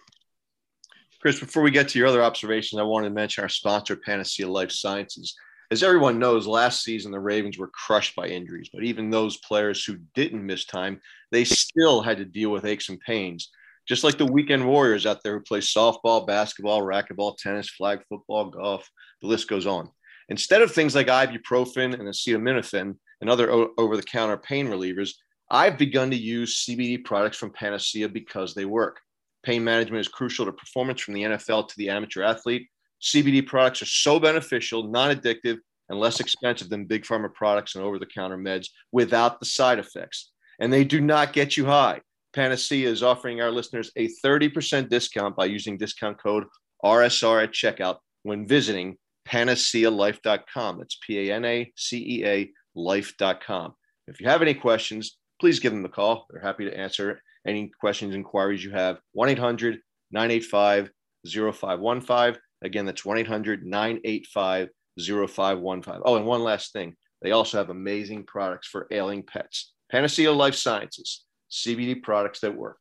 Chris, 1.23 1.39
before 1.39 1.63
we 1.63 1.71
get 1.71 1.87
to 1.87 2.01
your 2.01 2.09
other 2.09 2.25
observations, 2.25 2.81
I 2.81 2.83
wanted 2.83 3.11
to 3.11 3.15
mention 3.15 3.43
our 3.43 3.49
sponsor, 3.49 3.95
Panacea 3.95 4.49
Life 4.49 4.73
Sciences. 4.73 5.37
As 5.71 5.85
everyone 5.85 6.19
knows, 6.19 6.49
last 6.49 6.83
season 6.83 7.13
the 7.13 7.21
Ravens 7.21 7.59
were 7.59 7.69
crushed 7.69 8.17
by 8.17 8.27
injuries, 8.27 8.71
but 8.75 8.83
even 8.83 9.09
those 9.09 9.37
players 9.37 9.85
who 9.85 9.99
didn't 10.17 10.45
miss 10.45 10.65
time, 10.65 11.01
they 11.31 11.45
still 11.45 12.03
had 12.03 12.17
to 12.17 12.25
deal 12.25 12.51
with 12.51 12.65
aches 12.65 12.89
and 12.89 12.99
pains. 12.99 13.51
Just 13.87 14.03
like 14.03 14.19
the 14.19 14.27
weekend 14.27 14.67
warriors 14.67 15.07
out 15.07 15.23
there 15.23 15.35
who 15.35 15.45
play 15.45 15.61
softball, 15.61 16.27
basketball, 16.27 16.83
racquetball, 16.83 17.39
tennis, 17.39 17.71
flag 17.71 18.01
football, 18.09 18.51
golf, 18.51 18.91
the 19.21 19.29
list 19.29 19.47
goes 19.47 19.65
on. 19.65 19.89
Instead 20.29 20.61
of 20.61 20.73
things 20.73 20.97
like 20.97 21.07
ibuprofen 21.07 21.95
and 21.95 22.03
acetaminophen 22.03 22.97
and 23.21 23.31
other 23.31 23.69
over 23.79 23.97
the 23.97 24.03
counter 24.03 24.39
pain 24.39 24.67
relievers, 24.67 25.11
I've 25.49 25.79
begun 25.79 26.11
to 26.11 26.17
use 26.17 26.65
CBD 26.67 27.05
products 27.05 27.37
from 27.37 27.53
Panacea 27.53 28.09
because 28.09 28.55
they 28.55 28.65
work. 28.65 28.99
Pain 29.44 29.65
management 29.65 30.00
is 30.00 30.09
crucial 30.09 30.47
to 30.47 30.53
performance 30.53 31.00
from 31.00 31.15
the 31.15 31.23
NFL 31.23 31.69
to 31.69 31.75
the 31.77 31.89
amateur 31.89 32.23
athlete. 32.23 32.69
CBD 33.00 33.44
products 33.44 33.83
are 33.83 33.87
so 33.87 34.21
beneficial, 34.21 34.85
non 34.85 35.15
addictive, 35.15 35.59
and 35.89 35.99
less 35.99 36.21
expensive 36.21 36.69
than 36.69 36.85
big 36.85 37.05
pharma 37.05 37.33
products 37.33 37.75
and 37.75 37.85
over 37.85 37.99
the 37.99 38.06
counter 38.06 38.39
meds 38.39 38.69
without 38.93 39.41
the 39.41 39.47
side 39.47 39.79
effects. 39.79 40.31
And 40.61 40.73
they 40.73 40.85
do 40.85 41.00
not 41.00 41.33
get 41.33 41.56
you 41.56 41.67
high. 41.67 42.00
Panacea 42.35 42.89
is 42.89 43.03
offering 43.03 43.41
our 43.41 43.50
listeners 43.50 43.91
a 43.97 44.09
30% 44.25 44.89
discount 44.89 45.37
by 45.37 45.45
using 45.47 45.77
discount 45.77 46.23
code 46.23 46.45
RSR 46.85 47.43
at 47.43 47.53
checkout 47.53 47.99
when 48.23 48.47
visiting 48.47 48.97
panacealife.com. 49.29 50.79
That's 50.79 50.99
P 51.06 51.29
A 51.29 51.35
N 51.35 51.45
A 51.45 51.73
C 51.77 51.99
E 51.99 52.27
A 52.27 52.50
life.com. 52.75 53.75
If 54.06 54.21
you 54.21 54.29
have 54.29 54.43
any 54.43 54.55
questions, 54.55 55.19
please 55.41 55.61
give 55.61 55.73
them 55.73 55.85
a 55.85 55.88
call. 55.88 56.27
They're 56.31 56.43
happy 56.43 56.65
to 56.65 56.77
answer 56.77 57.23
any 57.47 57.71
questions, 57.81 58.15
inquiries 58.15 58.65
you 58.65 58.71
have, 58.71 59.00
1 59.12 59.29
800 59.31 59.81
985 60.11 60.91
0515. 61.27 62.41
Again, 62.62 62.87
that's 62.87 63.05
1 63.05 63.19
800 63.19 63.65
985 63.65 64.69
0515. 64.99 66.03
Oh, 66.05 66.17
and 66.17 66.27
one 66.27 66.43
last 66.43 66.73
thing 66.73 66.97
they 67.23 67.31
also 67.31 67.59
have 67.59 67.71
amazing 67.71 68.25
products 68.25 68.67
for 68.67 68.89
ailing 68.91 69.23
pets. 69.23 69.73
Panacea 69.91 70.33
Life 70.33 70.56
Sciences, 70.56 71.25
CBD 71.50 72.03
products 72.03 72.41
that 72.41 72.56
work. 72.56 72.79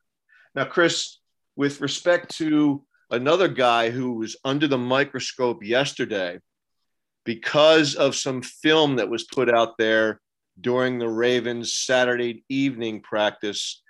Now, 0.56 0.66
Chris, 0.66 1.20
with 1.56 1.80
respect 1.80 2.36
to 2.38 2.84
another 3.12 3.48
guy 3.48 3.92
who 3.92 4.14
was 4.14 4.36
under 4.44 4.68
the 4.68 4.78
microscope 4.78 5.64
yesterday 5.64 6.40
because 7.24 7.96
of 7.96 8.16
some 8.16 8.42
film 8.42 8.96
that 8.96 9.10
was 9.10 9.26
put 9.26 9.54
out 9.54 9.78
there 9.78 10.20
during 10.60 10.98
the 10.98 11.10
Ravens 11.10 11.74
Saturday 11.74 12.44
evening 12.50 13.02
practice 13.02 13.84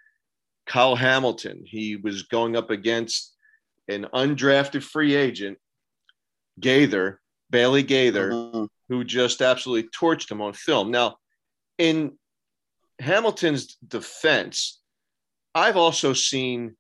Kyle 0.66 0.96
Hamilton. 0.96 1.64
He 1.66 1.96
was 1.96 2.24
going 2.24 2.56
up 2.56 2.70
against 2.70 3.36
an 3.88 4.08
undrafted 4.14 4.84
free 4.84 5.16
agent, 5.16 5.58
Gaither, 6.60 7.20
Bailey 7.50 7.84
Gaither, 7.84 8.32
mm-hmm. 8.32 8.66
who 8.90 9.04
just 9.04 9.42
absolutely 9.42 9.90
torched 9.90 10.32
him 10.32 10.42
on 10.42 10.54
film. 10.54 10.92
Now, 10.92 11.18
in 11.78 12.18
Hamilton's 13.00 13.76
defense, 13.86 14.80
I've 15.54 15.78
also 15.78 16.14
seen 16.14 16.78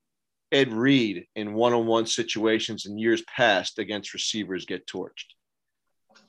Ed 0.51 0.71
Reed 0.71 1.25
in 1.35 1.53
one 1.53 1.73
on 1.73 1.85
one 1.85 2.05
situations 2.05 2.85
in 2.85 2.97
years 2.97 3.23
past 3.23 3.79
against 3.79 4.13
receivers 4.13 4.65
get 4.65 4.87
torched. 4.87 5.25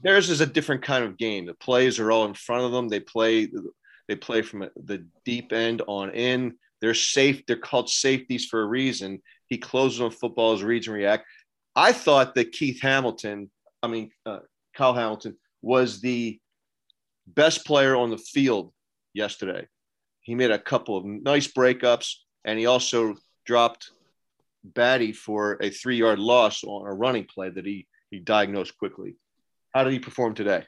Theirs 0.02 0.30
is 0.30 0.40
a 0.40 0.46
different 0.46 0.82
kind 0.82 1.04
of 1.04 1.16
game. 1.16 1.46
The 1.46 1.54
plays 1.54 1.98
are 1.98 2.10
all 2.10 2.24
in 2.24 2.34
front 2.34 2.64
of 2.64 2.72
them. 2.72 2.88
They 2.88 3.00
play 3.00 3.48
they 4.08 4.16
play 4.16 4.42
from 4.42 4.68
the 4.76 5.06
deep 5.24 5.52
end 5.52 5.82
on 5.86 6.10
in. 6.10 6.54
They're 6.80 6.94
safe. 6.94 7.46
They're 7.46 7.56
called 7.56 7.88
safeties 7.88 8.46
for 8.46 8.62
a 8.62 8.66
reason. 8.66 9.22
He 9.46 9.58
closes 9.58 10.00
on 10.00 10.10
football 10.10 10.52
as 10.52 10.62
reads 10.62 10.88
and 10.88 10.96
react. 10.96 11.26
I 11.76 11.92
thought 11.92 12.34
that 12.34 12.52
Keith 12.52 12.80
Hamilton, 12.82 13.50
I 13.82 13.86
mean, 13.86 14.10
uh, 14.26 14.40
Kyle 14.74 14.94
Hamilton, 14.94 15.36
was 15.62 16.00
the 16.00 16.40
best 17.26 17.64
player 17.64 17.96
on 17.96 18.10
the 18.10 18.18
field 18.18 18.72
yesterday. 19.14 19.66
He 20.20 20.34
made 20.34 20.50
a 20.50 20.58
couple 20.58 20.96
of 20.96 21.04
nice 21.04 21.46
breakups, 21.46 22.14
and 22.44 22.58
he 22.58 22.66
also 22.66 23.14
dropped 23.46 23.90
Badie 24.70 25.14
for 25.14 25.58
a 25.60 25.70
three 25.70 25.96
yard 25.96 26.18
loss 26.18 26.62
on 26.64 26.86
a 26.86 26.92
running 26.92 27.24
play 27.24 27.50
that 27.50 27.66
he, 27.66 27.86
he 28.10 28.18
diagnosed 28.18 28.76
quickly. 28.76 29.16
How 29.72 29.84
did 29.84 29.92
he 29.92 29.98
perform 29.98 30.34
today? 30.34 30.64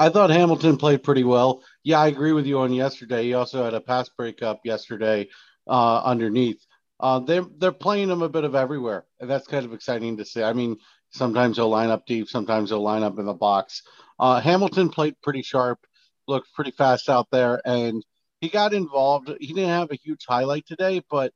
I 0.00 0.08
thought 0.08 0.30
Hamilton 0.30 0.78
played 0.78 1.02
pretty 1.02 1.24
well. 1.24 1.62
Yeah, 1.84 2.00
I 2.00 2.06
agree 2.06 2.32
with 2.32 2.46
you 2.46 2.60
on 2.60 2.72
yesterday. 2.72 3.24
He 3.24 3.34
also 3.34 3.62
had 3.62 3.74
a 3.74 3.82
pass 3.82 4.08
breakup 4.08 4.60
yesterday 4.64 5.28
uh, 5.66 6.00
underneath. 6.02 6.64
Uh, 6.98 7.18
they're 7.18 7.44
they're 7.58 7.70
playing 7.70 8.08
him 8.08 8.22
a 8.22 8.28
bit 8.30 8.44
of 8.44 8.54
everywhere, 8.54 9.04
and 9.20 9.28
that's 9.28 9.46
kind 9.46 9.66
of 9.66 9.74
exciting 9.74 10.16
to 10.16 10.24
see. 10.24 10.42
I 10.42 10.54
mean, 10.54 10.78
sometimes 11.10 11.58
he'll 11.58 11.68
line 11.68 11.90
up 11.90 12.06
deep, 12.06 12.28
sometimes 12.28 12.70
he'll 12.70 12.82
line 12.82 13.02
up 13.02 13.18
in 13.18 13.26
the 13.26 13.34
box. 13.34 13.82
Uh, 14.18 14.40
Hamilton 14.40 14.88
played 14.88 15.20
pretty 15.22 15.42
sharp, 15.42 15.78
looked 16.26 16.50
pretty 16.54 16.70
fast 16.70 17.10
out 17.10 17.28
there, 17.30 17.60
and 17.66 18.02
he 18.40 18.48
got 18.48 18.72
involved. 18.72 19.30
He 19.38 19.48
didn't 19.48 19.68
have 19.68 19.90
a 19.90 19.96
huge 19.96 20.24
highlight 20.26 20.66
today, 20.66 21.02
but 21.10 21.34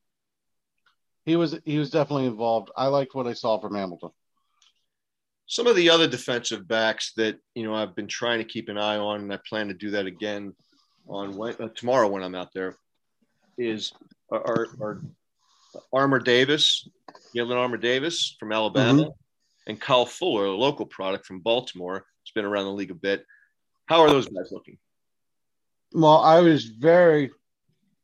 he 1.27 1.37
was 1.37 1.55
he 1.67 1.79
was 1.79 1.91
definitely 1.91 2.29
involved. 2.29 2.71
I 2.75 2.87
liked 2.87 3.15
what 3.15 3.27
I 3.27 3.35
saw 3.35 3.59
from 3.61 3.75
Hamilton. 3.75 4.11
Some 5.47 5.67
of 5.67 5.77
the 5.77 5.91
other 5.91 6.09
defensive 6.09 6.67
backs 6.67 7.13
that 7.17 7.39
you 7.55 7.65
know 7.65 7.75
I've 7.75 7.95
been 7.95 8.07
trying 8.07 8.39
to 8.39 8.45
keep 8.45 8.69
an 8.69 8.79
eye 8.79 8.97
on, 8.97 9.21
and 9.21 9.33
I 9.33 9.39
plan 9.49 9.69
to 9.69 9.75
do 9.75 9.91
that 9.91 10.07
again 10.07 10.55
on 11.07 11.37
when, 11.37 11.55
uh, 11.61 11.69
tomorrow 11.75 12.09
when 12.09 12.23
I'm 12.23 12.35
out 12.35 12.53
there 12.55 12.77
is 13.59 13.93
our, 14.31 14.69
our 14.81 15.03
Armour 15.93 16.19
Davis, 16.19 16.89
Jalyn 17.37 17.57
Armour 17.57 17.77
Davis 17.77 18.37
from 18.39 18.53
Alabama, 18.53 19.03
mm-hmm. 19.03 19.11
and 19.71 19.81
Kyle 19.81 20.07
Fuller, 20.07 20.47
a 20.47 20.51
local 20.51 20.87
product 20.87 21.27
from 21.27 21.41
Baltimore. 21.41 22.07
It's 22.23 22.33
been 22.33 22.45
around 22.45 22.65
the 22.65 22.73
league 22.73 22.91
a 22.91 22.95
bit. 22.95 23.25
How 23.87 24.01
are 24.01 24.09
those 24.09 24.27
guys 24.27 24.51
looking? 24.51 24.79
Well, 25.93 26.19
I 26.19 26.41
was 26.41 26.65
very, 26.65 27.31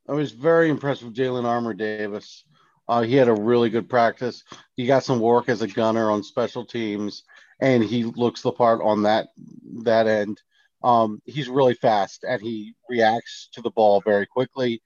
I 0.09 0.12
was 0.12 0.32
very 0.32 0.68
impressed 0.68 1.02
with 1.02 1.14
Jalyn 1.14 1.44
Armour 1.44 1.75
Davis. 1.75 2.44
Uh, 2.90 3.02
he 3.02 3.14
had 3.14 3.28
a 3.28 3.32
really 3.32 3.70
good 3.70 3.88
practice. 3.88 4.42
He 4.75 4.85
got 4.85 5.04
some 5.04 5.20
work 5.20 5.49
as 5.49 5.62
a 5.62 5.68
gunner 5.68 6.11
on 6.11 6.25
special 6.25 6.64
teams, 6.64 7.23
and 7.61 7.85
he 7.85 8.02
looks 8.02 8.42
the 8.42 8.50
part 8.50 8.80
on 8.82 9.04
that 9.04 9.28
that 9.85 10.09
end. 10.09 10.42
Um, 10.82 11.23
he's 11.25 11.49
really 11.49 11.75
fast 11.75 12.25
and 12.25 12.42
he 12.42 12.75
reacts 12.88 13.49
to 13.52 13.62
the 13.62 13.70
ball 13.70 14.02
very 14.04 14.26
quickly. 14.26 14.82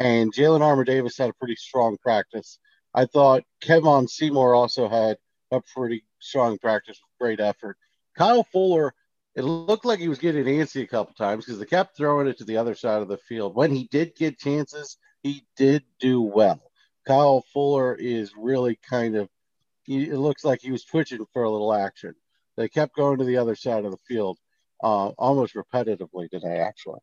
And 0.00 0.34
Jalyn 0.34 0.62
Armour 0.62 0.82
Davis 0.82 1.16
had 1.16 1.30
a 1.30 1.34
pretty 1.34 1.54
strong 1.54 1.96
practice. 1.98 2.58
I 2.92 3.04
thought 3.06 3.44
Kevon 3.62 4.08
Seymour 4.08 4.54
also 4.54 4.88
had 4.88 5.18
a 5.52 5.60
pretty 5.60 6.04
strong 6.18 6.58
practice 6.58 6.98
with 6.98 7.20
great 7.20 7.38
effort. 7.38 7.76
Kyle 8.16 8.42
Fuller, 8.42 8.94
it 9.36 9.42
looked 9.42 9.84
like 9.84 10.00
he 10.00 10.08
was 10.08 10.18
getting 10.18 10.44
antsy 10.44 10.82
a 10.82 10.88
couple 10.88 11.14
times 11.14 11.44
because 11.44 11.60
they 11.60 11.66
kept 11.66 11.96
throwing 11.96 12.26
it 12.26 12.38
to 12.38 12.44
the 12.44 12.56
other 12.56 12.74
side 12.74 13.00
of 13.00 13.08
the 13.08 13.18
field. 13.18 13.54
When 13.54 13.70
he 13.70 13.86
did 13.92 14.16
get 14.16 14.40
chances, 14.40 14.96
he 15.22 15.46
did 15.56 15.84
do 16.00 16.20
well. 16.20 16.60
Kyle 17.06 17.44
Fuller 17.52 17.94
is 17.94 18.32
really 18.36 18.78
kind 18.88 19.16
of, 19.16 19.28
it 19.86 20.16
looks 20.18 20.44
like 20.44 20.60
he 20.62 20.72
was 20.72 20.84
twitching 20.84 21.24
for 21.32 21.42
a 21.42 21.50
little 21.50 21.74
action. 21.74 22.14
They 22.56 22.68
kept 22.68 22.96
going 22.96 23.18
to 23.18 23.24
the 23.24 23.36
other 23.36 23.54
side 23.54 23.84
of 23.84 23.90
the 23.90 23.98
field 24.08 24.38
uh, 24.82 25.08
almost 25.18 25.54
repetitively 25.54 26.30
today, 26.30 26.58
actually. 26.58 27.00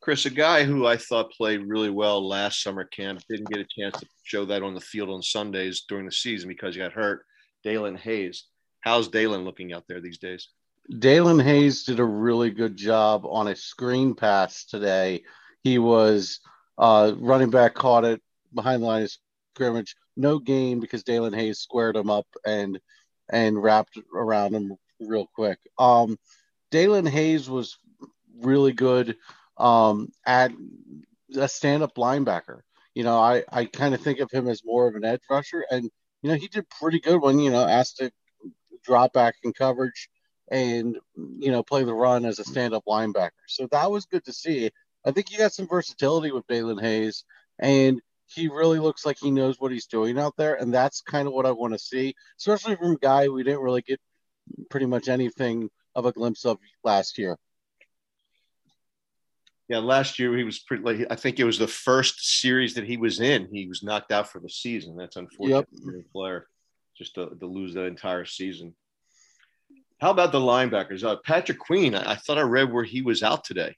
Chris, 0.00 0.26
a 0.26 0.30
guy 0.30 0.64
who 0.64 0.86
I 0.86 0.96
thought 0.96 1.30
played 1.30 1.62
really 1.62 1.90
well 1.90 2.26
last 2.26 2.62
summer 2.62 2.84
camp 2.84 3.22
didn't 3.28 3.48
get 3.48 3.60
a 3.60 3.80
chance 3.80 4.00
to 4.00 4.06
show 4.24 4.44
that 4.46 4.62
on 4.62 4.74
the 4.74 4.80
field 4.80 5.10
on 5.10 5.22
Sundays 5.22 5.84
during 5.88 6.06
the 6.06 6.12
season 6.12 6.48
because 6.48 6.74
he 6.74 6.80
got 6.80 6.92
hurt. 6.92 7.24
Daelin 7.64 7.96
Hayes. 7.98 8.44
How's 8.80 9.08
Daelin 9.08 9.44
looking 9.44 9.72
out 9.72 9.84
there 9.88 10.00
these 10.00 10.18
days? 10.18 10.48
Daelin 10.92 11.40
Hayes 11.42 11.84
did 11.84 12.00
a 12.00 12.04
really 12.04 12.50
good 12.50 12.76
job 12.76 13.24
on 13.24 13.46
a 13.46 13.54
screen 13.54 14.16
pass 14.16 14.64
today. 14.64 15.22
He 15.62 15.78
was 15.78 16.40
uh, 16.76 17.12
running 17.16 17.50
back, 17.50 17.74
caught 17.74 18.04
it 18.04 18.20
behind 18.54 18.82
the 18.82 18.86
line 18.86 19.02
of 19.02 19.12
scrimmage. 19.54 19.94
No 20.16 20.38
gain 20.38 20.80
because 20.80 21.02
Daelin 21.02 21.34
Hayes 21.34 21.58
squared 21.58 21.96
him 21.96 22.10
up 22.10 22.26
and 22.46 22.78
and 23.30 23.62
wrapped 23.62 23.98
around 24.14 24.54
him 24.54 24.76
real 25.00 25.26
quick. 25.34 25.58
Um, 25.78 26.18
Daelin 26.70 27.08
Hayes 27.08 27.48
was 27.48 27.78
really 28.40 28.72
good 28.72 29.16
um, 29.56 30.08
at 30.26 30.52
a 31.36 31.48
stand-up 31.48 31.94
linebacker. 31.96 32.60
You 32.94 33.04
know, 33.04 33.18
I, 33.18 33.44
I 33.50 33.64
kind 33.64 33.94
of 33.94 34.00
think 34.00 34.20
of 34.20 34.30
him 34.30 34.48
as 34.48 34.64
more 34.64 34.86
of 34.86 34.94
an 34.96 35.04
edge 35.04 35.22
rusher, 35.30 35.64
and 35.70 35.84
you 36.22 36.30
know 36.30 36.34
he 36.34 36.48
did 36.48 36.68
pretty 36.68 37.00
good 37.00 37.22
when 37.22 37.38
you 37.38 37.50
know 37.50 37.66
asked 37.66 37.98
to 37.98 38.10
drop 38.84 39.12
back 39.12 39.36
in 39.44 39.52
coverage 39.52 40.08
and 40.50 40.98
you 41.16 41.50
know 41.50 41.62
play 41.62 41.84
the 41.84 41.94
run 41.94 42.24
as 42.24 42.38
a 42.38 42.44
stand-up 42.44 42.84
linebacker. 42.86 43.30
So 43.46 43.66
that 43.70 43.90
was 43.90 44.06
good 44.06 44.24
to 44.24 44.32
see. 44.32 44.70
I 45.06 45.10
think 45.10 45.30
you 45.30 45.38
got 45.38 45.52
some 45.52 45.68
versatility 45.68 46.32
with 46.32 46.46
Daelin 46.46 46.80
Hayes, 46.80 47.24
and 47.58 48.00
he 48.34 48.48
really 48.48 48.78
looks 48.78 49.04
like 49.04 49.18
he 49.18 49.30
knows 49.30 49.56
what 49.58 49.72
he's 49.72 49.86
doing 49.86 50.18
out 50.18 50.36
there, 50.36 50.54
and 50.54 50.72
that's 50.72 51.00
kind 51.00 51.28
of 51.28 51.34
what 51.34 51.46
I 51.46 51.52
want 51.52 51.72
to 51.72 51.78
see, 51.78 52.14
especially 52.38 52.76
from 52.76 52.92
a 52.92 52.98
guy 52.98 53.28
we 53.28 53.42
didn't 53.42 53.60
really 53.60 53.82
get 53.82 54.00
pretty 54.70 54.86
much 54.86 55.08
anything 55.08 55.70
of 55.94 56.06
a 56.06 56.12
glimpse 56.12 56.44
of 56.44 56.58
last 56.84 57.18
year. 57.18 57.36
Yeah, 59.68 59.78
last 59.78 60.18
year 60.18 60.36
he 60.36 60.44
was 60.44 60.58
pretty. 60.58 60.82
Like, 60.82 61.06
I 61.10 61.14
think 61.14 61.38
it 61.38 61.44
was 61.44 61.58
the 61.58 61.68
first 61.68 62.40
series 62.40 62.74
that 62.74 62.84
he 62.84 62.96
was 62.96 63.20
in. 63.20 63.48
He 63.50 63.66
was 63.68 63.82
knocked 63.82 64.12
out 64.12 64.28
for 64.28 64.38
the 64.38 64.50
season. 64.50 64.96
That's 64.96 65.16
unfortunate 65.16 65.68
yep. 65.72 65.82
for 65.82 65.98
a 65.98 66.02
player, 66.12 66.46
just 66.96 67.14
to, 67.14 67.30
to, 67.40 67.46
lose 67.46 67.72
that 67.74 67.86
entire 67.86 68.24
season. 68.24 68.74
How 70.00 70.10
about 70.10 70.32
the 70.32 70.40
linebackers? 70.40 71.04
Uh, 71.04 71.16
Patrick 71.24 71.58
Queen. 71.58 71.94
I, 71.94 72.12
I 72.12 72.14
thought 72.16 72.38
I 72.38 72.42
read 72.42 72.72
where 72.72 72.84
he 72.84 73.02
was 73.02 73.22
out 73.22 73.44
today. 73.44 73.76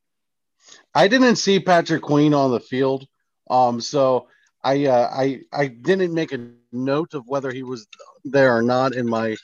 I 0.95 1.07
didn't 1.07 1.37
see 1.37 1.61
Patrick 1.61 2.03
Queen 2.03 2.33
on 2.33 2.51
the 2.51 2.61
field, 2.61 3.07
um, 3.51 3.81
so 3.81 4.29
I 4.65 4.87
uh, 4.87 5.11
I 5.13 5.41
I 5.53 5.69
didn't 5.69 6.15
make 6.15 6.33
a 6.33 6.51
note 6.73 7.15
of 7.15 7.27
whether 7.27 7.53
he 7.53 7.63
was 7.63 7.87
there 8.25 8.57
or 8.57 8.63
not 8.63 8.95
in 8.95 9.09
my 9.09 9.37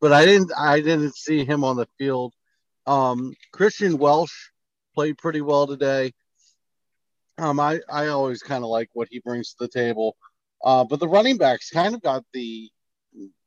but 0.00 0.12
I 0.12 0.24
didn't 0.24 0.52
I 0.56 0.80
didn't 0.80 1.16
see 1.16 1.44
him 1.44 1.64
on 1.64 1.76
the 1.76 1.86
field. 1.98 2.34
Um, 2.86 3.34
Kristian 3.54 3.98
Welch 3.98 4.52
played 4.94 5.18
pretty 5.18 5.40
well 5.40 5.66
today. 5.66 6.12
Um, 7.38 7.58
I 7.60 7.80
I 7.88 8.08
always 8.08 8.42
kind 8.42 8.64
of 8.64 8.70
like 8.70 8.90
what 8.92 9.08
he 9.10 9.20
brings 9.20 9.50
to 9.50 9.56
the 9.60 9.68
table, 9.68 10.16
uh, 10.64 10.84
but 10.84 11.00
the 11.00 11.08
running 11.08 11.38
backs 11.38 11.70
kind 11.70 11.94
of 11.94 12.02
got 12.02 12.24
the 12.32 12.70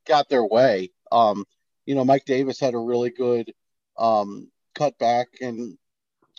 got 0.07 0.29
their 0.29 0.45
way. 0.45 0.91
Um, 1.11 1.45
you 1.85 1.95
know, 1.95 2.05
Mike 2.05 2.25
Davis 2.25 2.59
had 2.59 2.73
a 2.73 2.79
really 2.79 3.11
good 3.11 3.53
um, 3.97 4.49
cut 4.75 4.97
back 4.97 5.27
and 5.41 5.77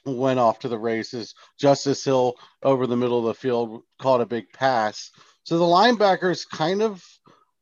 went 0.05 0.39
off 0.39 0.59
to 0.61 0.69
the 0.69 0.79
races. 0.79 1.35
Justice 1.59 2.05
Hill 2.05 2.35
over 2.63 2.87
the 2.87 2.97
middle 2.97 3.19
of 3.19 3.25
the 3.25 3.35
field 3.35 3.83
caught 3.99 4.21
a 4.21 4.27
big 4.27 4.53
pass. 4.53 5.11
So 5.45 5.59
the 5.59 5.65
linebackers 5.65 6.49
kind 6.49 6.83
of 6.83 7.05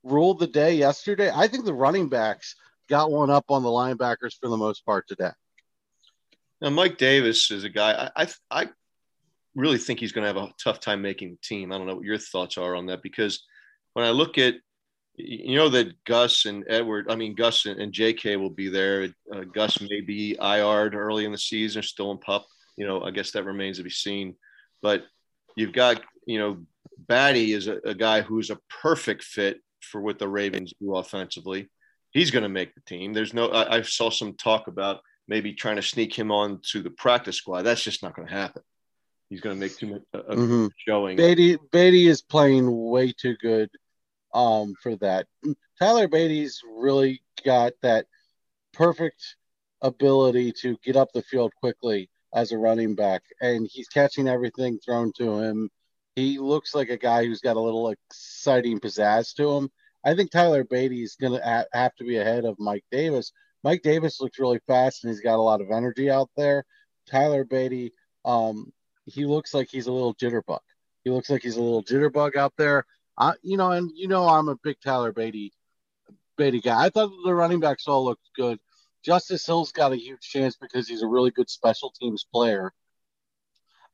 ruled 0.02 0.38
the 0.38 0.46
day 0.46 0.74
yesterday. 0.74 1.30
I 1.34 1.48
think 1.48 1.64
the 1.64 1.74
running 1.74 2.08
backs 2.08 2.56
got 2.88 3.10
one 3.10 3.30
up 3.30 3.46
on 3.48 3.62
the 3.62 3.68
linebackers 3.68 4.34
for 4.40 4.48
the 4.48 4.56
most 4.56 4.84
part 4.84 5.06
today. 5.08 5.30
Now, 6.60 6.70
Mike 6.70 6.98
Davis 6.98 7.50
is 7.50 7.64
a 7.64 7.68
guy 7.68 8.10
I, 8.16 8.22
I, 8.22 8.28
I 8.50 8.68
really 9.54 9.78
think 9.78 10.00
he's 10.00 10.12
going 10.12 10.22
to 10.22 10.28
have 10.28 10.36
a 10.36 10.52
tough 10.62 10.80
time 10.80 11.02
making 11.02 11.30
the 11.30 11.38
team. 11.42 11.72
I 11.72 11.78
don't 11.78 11.86
know 11.86 11.96
what 11.96 12.04
your 12.04 12.18
thoughts 12.18 12.56
are 12.58 12.76
on 12.76 12.86
that 12.86 13.02
because 13.02 13.44
when 13.94 14.04
I 14.04 14.10
look 14.10 14.38
at 14.38 14.54
you 15.24 15.56
know 15.56 15.68
that 15.68 16.04
Gus 16.04 16.46
and 16.46 16.64
Edward, 16.68 17.06
I 17.10 17.16
mean 17.16 17.34
Gus 17.34 17.66
and, 17.66 17.92
JK 17.92 18.38
will 18.38 18.50
be 18.50 18.68
there. 18.68 19.08
Uh, 19.32 19.40
Gus 19.40 19.80
may 19.80 20.00
be 20.00 20.38
IR'd 20.38 20.94
early 20.94 21.24
in 21.24 21.32
the 21.32 21.38
season, 21.38 21.82
still 21.82 22.10
in 22.10 22.18
pup. 22.18 22.46
You 22.76 22.86
know, 22.86 23.02
I 23.02 23.10
guess 23.10 23.32
that 23.32 23.44
remains 23.44 23.78
to 23.78 23.84
be 23.84 23.90
seen. 23.90 24.34
But 24.80 25.04
you've 25.56 25.72
got 25.72 26.02
you 26.26 26.38
know 26.38 26.58
Badie 27.06 27.54
is 27.54 27.68
a, 27.68 27.78
a 27.84 27.94
guy 27.94 28.22
who's 28.22 28.50
a 28.50 28.58
perfect 28.82 29.24
fit 29.24 29.60
for 29.80 30.00
what 30.00 30.18
the 30.18 30.28
Ravens 30.28 30.72
do 30.80 30.96
offensively. 30.96 31.68
He's 32.10 32.30
going 32.30 32.42
to 32.42 32.48
make 32.48 32.74
the 32.74 32.82
team. 32.82 33.12
There's 33.12 33.34
no. 33.34 33.48
I, 33.48 33.78
I, 33.78 33.82
saw 33.82 34.10
some 34.10 34.34
talk 34.34 34.66
about 34.66 35.00
maybe 35.28 35.54
trying 35.54 35.76
to 35.76 35.82
sneak 35.82 36.14
him 36.14 36.30
on 36.30 36.60
to 36.72 36.82
the 36.82 36.90
practice 36.90 37.36
squad. 37.36 37.62
That's 37.62 37.82
just 37.82 38.02
not 38.02 38.14
going 38.14 38.28
to 38.28 38.34
happen. 38.34 38.62
He's 39.30 39.40
going 39.40 39.56
to 39.56 39.60
make 39.60 39.76
too 39.78 39.86
much 39.86 40.02
uh, 40.12 40.34
mm-hmm. 40.34 40.66
showing. 40.86 41.16
Badie 41.16 41.56
Badie 41.72 42.08
is 42.08 42.20
playing 42.20 42.68
way 42.70 43.12
too 43.12 43.34
good 43.40 43.70
um, 44.34 44.74
for 44.82 44.96
that. 44.96 45.26
Tyler 45.78 46.08
Badie's 46.08 46.60
really 46.76 47.22
got 47.44 47.72
that 47.82 48.06
perfect 48.72 49.36
ability 49.80 50.52
to 50.52 50.76
get 50.84 50.96
up 50.96 51.08
the 51.12 51.22
field 51.22 51.52
quickly 51.56 52.08
as 52.34 52.52
a 52.52 52.58
running 52.58 52.94
back, 52.94 53.22
and 53.40 53.68
he's 53.70 53.88
catching 53.88 54.28
everything 54.28 54.78
thrown 54.78 55.12
to 55.18 55.38
him 55.40 55.70
he 56.16 56.38
looks 56.38 56.74
like 56.74 56.90
a 56.90 56.96
guy 56.96 57.24
who's 57.24 57.40
got 57.40 57.56
a 57.56 57.60
little 57.60 57.90
exciting 57.90 58.80
pizzazz 58.80 59.34
to 59.36 59.50
him. 59.56 59.70
I 60.04 60.14
think 60.14 60.30
Tyler 60.30 60.64
Badie 60.64 61.02
is 61.02 61.16
going 61.16 61.32
to 61.32 61.66
have 61.72 61.94
to 61.96 62.04
be 62.04 62.18
ahead 62.18 62.44
of 62.44 62.58
Mike 62.58 62.84
Davis. 62.90 63.32
Mike 63.62 63.82
Davis 63.82 64.20
looks 64.20 64.38
really 64.38 64.60
fast 64.66 65.04
and 65.04 65.12
he's 65.12 65.20
got 65.20 65.36
a 65.36 65.42
lot 65.42 65.60
of 65.60 65.70
energy 65.70 66.10
out 66.10 66.28
there. 66.36 66.64
Tyler 67.08 67.44
Badie, 67.44 67.92
um, 68.24 68.72
he 69.06 69.24
looks 69.24 69.54
like 69.54 69.68
he's 69.70 69.86
a 69.86 69.92
little 69.92 70.14
jitterbug. 70.14 70.58
He 71.04 71.10
looks 71.10 71.30
like 71.30 71.42
he's 71.42 71.56
a 71.56 71.62
little 71.62 71.84
jitterbug 71.84 72.36
out 72.36 72.52
there. 72.58 72.84
I, 73.16 73.34
you 73.42 73.56
know, 73.56 73.72
and 73.72 73.90
you 73.94 74.08
know, 74.08 74.26
I'm 74.28 74.48
a 74.48 74.56
big 74.56 74.76
Tyler 74.82 75.12
Beatty, 75.12 75.52
Badie 76.38 76.62
guy. 76.62 76.84
I 76.84 76.90
thought 76.90 77.10
the 77.24 77.34
running 77.34 77.60
backs 77.60 77.86
all 77.86 78.04
looked 78.04 78.28
good. 78.36 78.58
Justice 79.04 79.46
Hill's 79.46 79.72
got 79.72 79.92
a 79.92 79.96
huge 79.96 80.20
chance 80.20 80.56
because 80.56 80.88
he's 80.88 81.02
a 81.02 81.08
really 81.08 81.30
good 81.30 81.50
special 81.50 81.92
teams 81.98 82.24
player. 82.32 82.72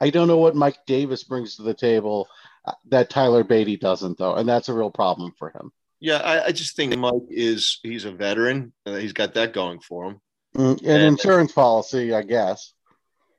I 0.01 0.11
don't 0.11 0.29
know 0.29 0.39
what 0.39 0.55
Mike 0.55 0.79
Davis 0.87 1.25
brings 1.25 1.57
to 1.57 1.63
the 1.63 1.75
table 1.75 2.29
uh, 2.65 2.73
that 2.89 3.11
Tyler 3.11 3.43
Badie 3.43 3.81
doesn't, 3.81 4.19
though, 4.19 4.35
and 4.35 4.49
that's 4.49 4.69
a 4.69 4.75
real 4.75 4.91
problem 4.91 5.33
for 5.39 5.51
him. 5.51 5.73
Yeah, 6.01 6.19
I, 6.19 6.47
I 6.47 6.53
just 6.53 6.77
think 6.77 6.97
Mike 6.97 7.15
is 7.31 7.81
he's 7.83 8.05
a 8.05 8.13
veteran. 8.13 8.73
Uh, 8.87 8.95
he's 8.97 9.13
got 9.13 9.35
that 9.35 9.53
going 9.53 9.81
for 9.81 10.05
him. 10.05 10.21
Mm, 10.57 10.81
an 10.83 10.89
and, 10.89 11.03
insurance 11.03 11.53
policy, 11.53 12.15
I 12.15 12.23
guess. 12.23 12.73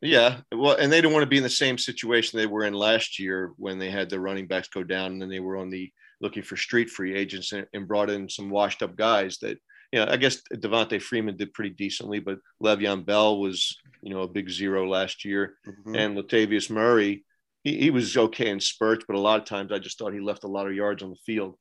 Yeah, 0.02 0.38
well, 0.54 0.78
and 0.78 0.92
they 0.92 1.02
don't 1.02 1.12
want 1.12 1.24
to 1.24 1.30
be 1.30 1.38
in 1.38 1.44
the 1.44 1.50
same 1.50 1.78
situation 1.78 2.38
they 2.38 2.46
were 2.46 2.64
in 2.64 2.74
last 2.74 3.20
year 3.20 3.52
when 3.58 3.80
they 3.80 3.90
had 3.90 4.10
the 4.10 4.20
running 4.20 4.48
backs 4.48 4.70
go 4.70 4.84
down, 4.84 5.12
and 5.12 5.22
then 5.22 5.30
they 5.30 5.42
were 5.42 5.58
on 5.58 5.70
the 5.70 5.92
looking 6.22 6.44
for 6.44 6.56
street 6.56 6.90
free 6.90 7.16
agents 7.16 7.52
and, 7.52 7.68
and 7.74 7.88
brought 7.88 8.10
in 8.10 8.30
some 8.30 8.50
washed 8.50 8.82
up 8.82 8.96
guys 8.96 9.38
that 9.40 9.58
you 9.92 10.00
know, 10.00 10.12
I 10.12 10.18
guess 10.18 10.42
Devonta 10.54 11.02
Freeman 11.02 11.38
did 11.38 11.54
pretty 11.54 11.72
decently, 11.72 12.20
but 12.20 12.40
Le'Veon 12.62 13.06
Bell 13.06 13.40
was, 13.40 13.76
you 14.02 14.14
know, 14.14 14.22
a 14.22 14.28
big 14.28 14.50
zero 14.50 14.88
last 14.88 15.26
year. 15.26 15.56
Mm-hmm. 15.68 15.96
And 15.96 16.18
Latavius 16.18 16.70
Murray, 16.70 17.26
he, 17.64 17.78
he 17.78 17.90
was 17.90 18.16
okay 18.16 18.50
in 18.50 18.60
spurts, 18.60 19.06
but 19.08 19.16
a 19.16 19.20
lot 19.20 19.40
of 19.40 19.46
times 19.46 19.72
I 19.72 19.80
just 19.80 19.98
thought 19.98 20.14
he 20.14 20.20
left 20.20 20.44
a 20.44 20.48
lot 20.48 20.68
of 20.68 20.76
yards 20.76 21.02
on 21.02 21.10
the 21.10 21.16
field. 21.26 21.56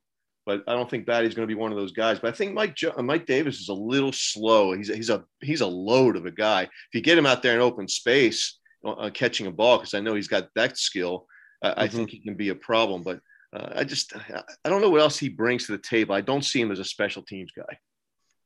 But 0.48 0.64
I 0.66 0.72
don't 0.72 0.88
think 0.88 1.06
Badie's 1.06 1.34
going 1.34 1.46
to 1.46 1.54
be 1.54 1.60
one 1.60 1.72
of 1.72 1.76
those 1.76 1.92
guys. 1.92 2.18
But 2.18 2.32
I 2.32 2.32
think 2.34 2.54
Mike 2.54 2.74
Mike 2.96 3.26
Davis 3.26 3.60
is 3.60 3.68
a 3.68 3.74
little 3.74 4.12
slow. 4.12 4.72
He's 4.72 4.88
a, 4.88 4.96
he's 4.96 5.10
a 5.10 5.22
he's 5.42 5.60
a 5.60 5.66
load 5.66 6.16
of 6.16 6.24
a 6.24 6.30
guy. 6.30 6.62
If 6.62 6.94
you 6.94 7.02
get 7.02 7.18
him 7.18 7.26
out 7.26 7.42
there 7.42 7.54
in 7.54 7.60
open 7.60 7.86
space, 7.86 8.58
on 8.82 9.10
catching 9.10 9.46
a 9.46 9.50
ball 9.50 9.76
because 9.76 9.92
I 9.92 10.00
know 10.00 10.14
he's 10.14 10.26
got 10.26 10.48
that 10.54 10.78
skill. 10.78 11.26
I, 11.62 11.68
mm-hmm. 11.68 11.80
I 11.80 11.88
think 11.88 12.08
he 12.08 12.20
can 12.20 12.34
be 12.34 12.48
a 12.48 12.54
problem, 12.54 13.02
but 13.02 13.20
uh, 13.52 13.74
I 13.76 13.84
just 13.84 14.14
I 14.16 14.68
don't 14.70 14.80
know 14.80 14.88
what 14.88 15.02
else 15.02 15.18
he 15.18 15.28
brings 15.28 15.66
to 15.66 15.72
the 15.72 15.82
table. 15.82 16.14
I 16.14 16.22
don't 16.22 16.44
see 16.44 16.62
him 16.62 16.72
as 16.72 16.78
a 16.78 16.84
special 16.84 17.22
teams 17.22 17.52
guy. 17.52 17.78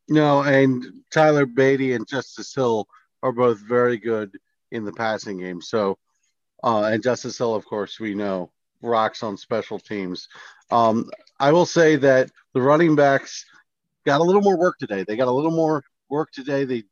No, 0.08 0.42
and 0.42 0.84
Tyler 1.12 1.46
Badie 1.46 1.94
and 1.94 2.08
Justice 2.08 2.52
Hill 2.52 2.88
are 3.22 3.30
both 3.30 3.60
very 3.60 3.96
good 3.96 4.36
in 4.72 4.84
the 4.84 4.92
passing 4.92 5.38
game. 5.38 5.62
So, 5.62 5.98
uh, 6.64 6.82
and 6.86 7.00
Justice 7.00 7.38
Hill, 7.38 7.54
of 7.54 7.64
course, 7.64 8.00
we 8.00 8.12
know 8.12 8.50
rocks 8.82 9.22
on 9.22 9.36
special 9.36 9.78
teams. 9.78 10.26
Um, 10.72 11.10
I 11.42 11.50
will 11.50 11.66
say 11.66 11.96
that 11.96 12.30
the 12.54 12.62
running 12.62 12.94
backs 12.94 13.44
got 14.06 14.20
a 14.20 14.22
little 14.22 14.42
more 14.42 14.56
work 14.56 14.78
today. 14.78 15.02
They 15.02 15.16
got 15.16 15.26
a 15.26 15.32
little 15.32 15.50
more 15.50 15.82
work 16.08 16.30
today. 16.30 16.64
They 16.64 16.84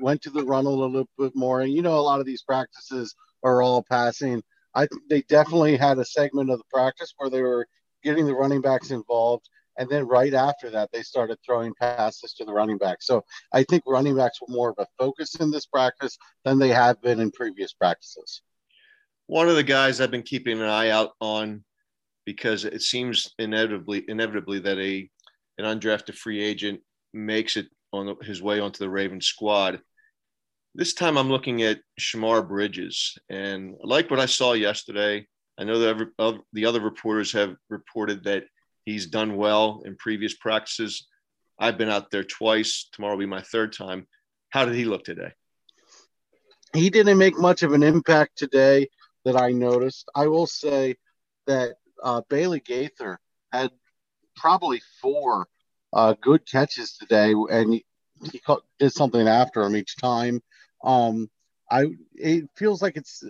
went 0.00 0.22
to 0.22 0.30
the 0.30 0.44
run 0.44 0.64
a 0.64 0.70
little 0.70 1.06
bit 1.18 1.36
more. 1.36 1.60
And 1.60 1.70
you 1.70 1.82
know, 1.82 1.98
a 1.98 2.00
lot 2.00 2.18
of 2.18 2.24
these 2.24 2.40
practices 2.40 3.14
are 3.42 3.60
all 3.60 3.82
passing. 3.82 4.42
I 4.74 4.88
they 5.10 5.20
definitely 5.28 5.76
had 5.76 5.98
a 5.98 6.06
segment 6.06 6.48
of 6.48 6.56
the 6.56 6.64
practice 6.72 7.12
where 7.18 7.28
they 7.28 7.42
were 7.42 7.66
getting 8.02 8.24
the 8.24 8.32
running 8.32 8.62
backs 8.62 8.92
involved. 8.92 9.50
And 9.76 9.90
then 9.90 10.08
right 10.08 10.32
after 10.32 10.70
that, 10.70 10.88
they 10.90 11.02
started 11.02 11.36
throwing 11.44 11.74
passes 11.78 12.32
to 12.38 12.46
the 12.46 12.52
running 12.54 12.78
back. 12.78 13.02
So 13.02 13.26
I 13.52 13.62
think 13.62 13.82
running 13.86 14.16
backs 14.16 14.40
were 14.40 14.54
more 14.54 14.70
of 14.70 14.76
a 14.78 14.86
focus 14.98 15.34
in 15.34 15.50
this 15.50 15.66
practice 15.66 16.16
than 16.46 16.58
they 16.58 16.70
have 16.70 17.02
been 17.02 17.20
in 17.20 17.30
previous 17.30 17.74
practices. 17.74 18.40
One 19.26 19.50
of 19.50 19.56
the 19.56 19.62
guys 19.62 20.00
I've 20.00 20.10
been 20.10 20.22
keeping 20.22 20.62
an 20.62 20.68
eye 20.68 20.88
out 20.88 21.10
on 21.20 21.62
because 22.28 22.66
it 22.66 22.82
seems 22.82 23.32
inevitably 23.38 24.04
inevitably 24.06 24.58
that 24.58 24.78
a 24.78 25.08
an 25.56 25.64
undrafted 25.64 26.14
free 26.14 26.42
agent 26.42 26.78
makes 27.14 27.56
it 27.56 27.68
on 27.90 28.16
his 28.22 28.42
way 28.42 28.60
onto 28.60 28.80
the 28.80 28.90
Ravens 28.90 29.24
squad. 29.24 29.80
This 30.74 30.92
time 30.92 31.16
I'm 31.16 31.30
looking 31.30 31.62
at 31.62 31.80
Shemar 31.98 32.46
Bridges, 32.46 33.16
and 33.30 33.76
I 33.82 33.86
like 33.86 34.10
what 34.10 34.20
I 34.20 34.26
saw 34.26 34.52
yesterday. 34.52 35.26
I 35.58 35.64
know 35.64 35.78
that 35.78 36.42
the 36.52 36.66
other 36.66 36.82
reporters 36.82 37.32
have 37.32 37.56
reported 37.70 38.24
that 38.24 38.44
he's 38.84 39.06
done 39.06 39.34
well 39.38 39.80
in 39.86 39.96
previous 39.96 40.34
practices. 40.34 41.06
I've 41.58 41.78
been 41.78 41.88
out 41.88 42.10
there 42.10 42.24
twice. 42.24 42.90
Tomorrow 42.92 43.14
will 43.14 43.20
be 43.20 43.26
my 43.38 43.40
third 43.40 43.72
time. 43.72 44.06
How 44.50 44.66
did 44.66 44.74
he 44.74 44.84
look 44.84 45.04
today? 45.04 45.32
He 46.74 46.90
didn't 46.90 47.16
make 47.16 47.38
much 47.38 47.62
of 47.62 47.72
an 47.72 47.82
impact 47.82 48.36
today 48.36 48.90
that 49.24 49.34
I 49.34 49.52
noticed. 49.52 50.10
I 50.14 50.26
will 50.26 50.46
say 50.46 50.96
that 51.46 51.76
uh, 52.02 52.22
Bailey 52.28 52.60
Gaither 52.60 53.18
had 53.52 53.70
probably 54.36 54.80
four 55.00 55.48
uh, 55.92 56.14
good 56.20 56.46
catches 56.46 56.96
today, 56.96 57.34
and 57.50 57.74
he, 57.74 57.84
he 58.30 58.40
did 58.78 58.92
something 58.92 59.26
after 59.26 59.62
him 59.62 59.76
each 59.76 59.96
time. 59.96 60.42
Um, 60.84 61.30
I 61.70 61.86
it 62.14 62.48
feels 62.56 62.82
like 62.82 62.96
it's 62.96 63.22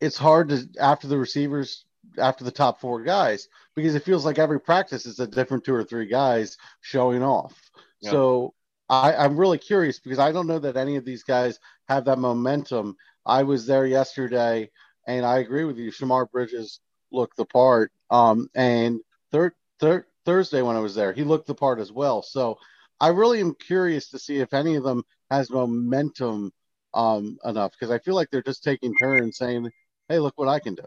it's 0.00 0.16
hard 0.16 0.48
to 0.48 0.68
after 0.80 1.08
the 1.08 1.18
receivers 1.18 1.84
after 2.18 2.44
the 2.44 2.50
top 2.50 2.80
four 2.80 3.02
guys 3.02 3.48
because 3.74 3.94
it 3.94 4.04
feels 4.04 4.24
like 4.24 4.38
every 4.38 4.60
practice 4.60 5.06
is 5.06 5.20
a 5.20 5.26
different 5.26 5.64
two 5.64 5.74
or 5.74 5.84
three 5.84 6.06
guys 6.06 6.56
showing 6.80 7.22
off. 7.22 7.54
Yeah. 8.00 8.10
So 8.10 8.54
I, 8.88 9.14
I'm 9.14 9.36
really 9.36 9.58
curious 9.58 10.00
because 10.00 10.18
I 10.18 10.32
don't 10.32 10.46
know 10.46 10.58
that 10.58 10.76
any 10.76 10.96
of 10.96 11.04
these 11.04 11.22
guys 11.22 11.58
have 11.88 12.04
that 12.06 12.18
momentum. 12.18 12.96
I 13.26 13.42
was 13.42 13.66
there 13.66 13.86
yesterday, 13.86 14.70
and 15.06 15.24
I 15.24 15.38
agree 15.38 15.64
with 15.64 15.76
you. 15.78 15.92
Shemar 15.92 16.30
Bridges 16.30 16.80
looked 17.12 17.36
the 17.36 17.44
part. 17.44 17.92
Um, 18.10 18.48
and 18.54 19.00
third, 19.30 19.52
third 19.78 20.04
Thursday 20.24 20.62
when 20.62 20.76
I 20.76 20.80
was 20.80 20.94
there, 20.94 21.12
he 21.12 21.24
looked 21.24 21.46
the 21.46 21.54
part 21.54 21.78
as 21.80 21.92
well. 21.92 22.22
So 22.22 22.58
I 23.00 23.08
really 23.08 23.40
am 23.40 23.54
curious 23.54 24.10
to 24.10 24.18
see 24.18 24.38
if 24.38 24.52
any 24.52 24.76
of 24.76 24.84
them 24.84 25.02
has 25.30 25.50
momentum 25.50 26.52
um, 26.92 27.38
enough 27.44 27.72
because 27.72 27.90
I 27.90 27.98
feel 27.98 28.14
like 28.14 28.30
they're 28.30 28.42
just 28.42 28.64
taking 28.64 28.94
turns 28.96 29.38
saying, 29.38 29.70
"Hey, 30.08 30.18
look 30.18 30.36
what 30.36 30.48
I 30.48 30.58
can 30.58 30.74
do." 30.74 30.84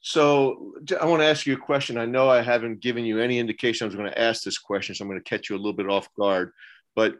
So 0.00 0.74
I 1.00 1.06
want 1.06 1.22
to 1.22 1.26
ask 1.26 1.46
you 1.46 1.54
a 1.54 1.58
question. 1.58 1.98
I 1.98 2.06
know 2.06 2.28
I 2.30 2.40
haven't 2.40 2.80
given 2.80 3.04
you 3.04 3.18
any 3.18 3.38
indication 3.38 3.84
I 3.84 3.88
was 3.88 3.96
going 3.96 4.10
to 4.10 4.20
ask 4.20 4.44
this 4.44 4.58
question, 4.58 4.94
so 4.94 5.02
I'm 5.02 5.08
going 5.08 5.20
to 5.20 5.28
catch 5.28 5.50
you 5.50 5.56
a 5.56 5.58
little 5.58 5.72
bit 5.72 5.88
off 5.88 6.08
guard. 6.14 6.52
But 6.94 7.16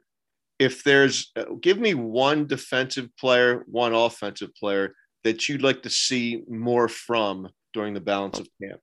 if 0.59 0.85
there's, 0.85 1.33
uh, 1.35 1.55
give 1.61 1.79
me 1.79 1.95
one 1.95 2.47
defensive 2.47 3.09
player, 3.19 3.65
one 3.67 3.93
offensive 3.93 4.55
player 4.55 4.95
that 5.25 5.49
you'd 5.49 5.63
like 5.63 5.83
to 5.83 5.91
see 5.91 6.45
more 6.49 6.89
from 6.89 7.49
during 7.77 7.93
the 7.93 8.01
balance 8.01 8.39
of 8.39 8.49
camp? 8.61 8.81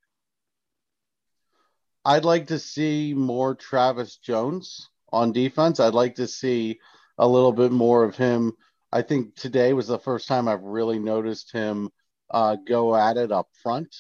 I'd 2.06 2.26
like 2.26 2.48
to 2.48 2.60
see 2.60 3.16
more 3.16 3.56
Travis 3.56 4.18
Jones 4.18 4.90
on 5.12 5.32
defense. 5.32 5.80
I'd 5.80 5.96
like 5.96 6.16
to 6.16 6.28
see 6.28 6.80
a 7.18 7.28
little 7.28 7.52
bit 7.52 7.72
more 7.72 8.04
of 8.04 8.16
him. 8.16 8.54
I 8.92 9.02
think 9.02 9.36
today 9.36 9.74
was 9.74 9.88
the 9.88 9.98
first 9.98 10.28
time 10.28 10.48
I've 10.48 10.62
really 10.62 11.00
noticed 11.00 11.52
him 11.52 11.90
uh, 12.30 12.58
go 12.68 12.96
at 12.96 13.18
it 13.18 13.32
up 13.32 13.48
front. 13.64 13.96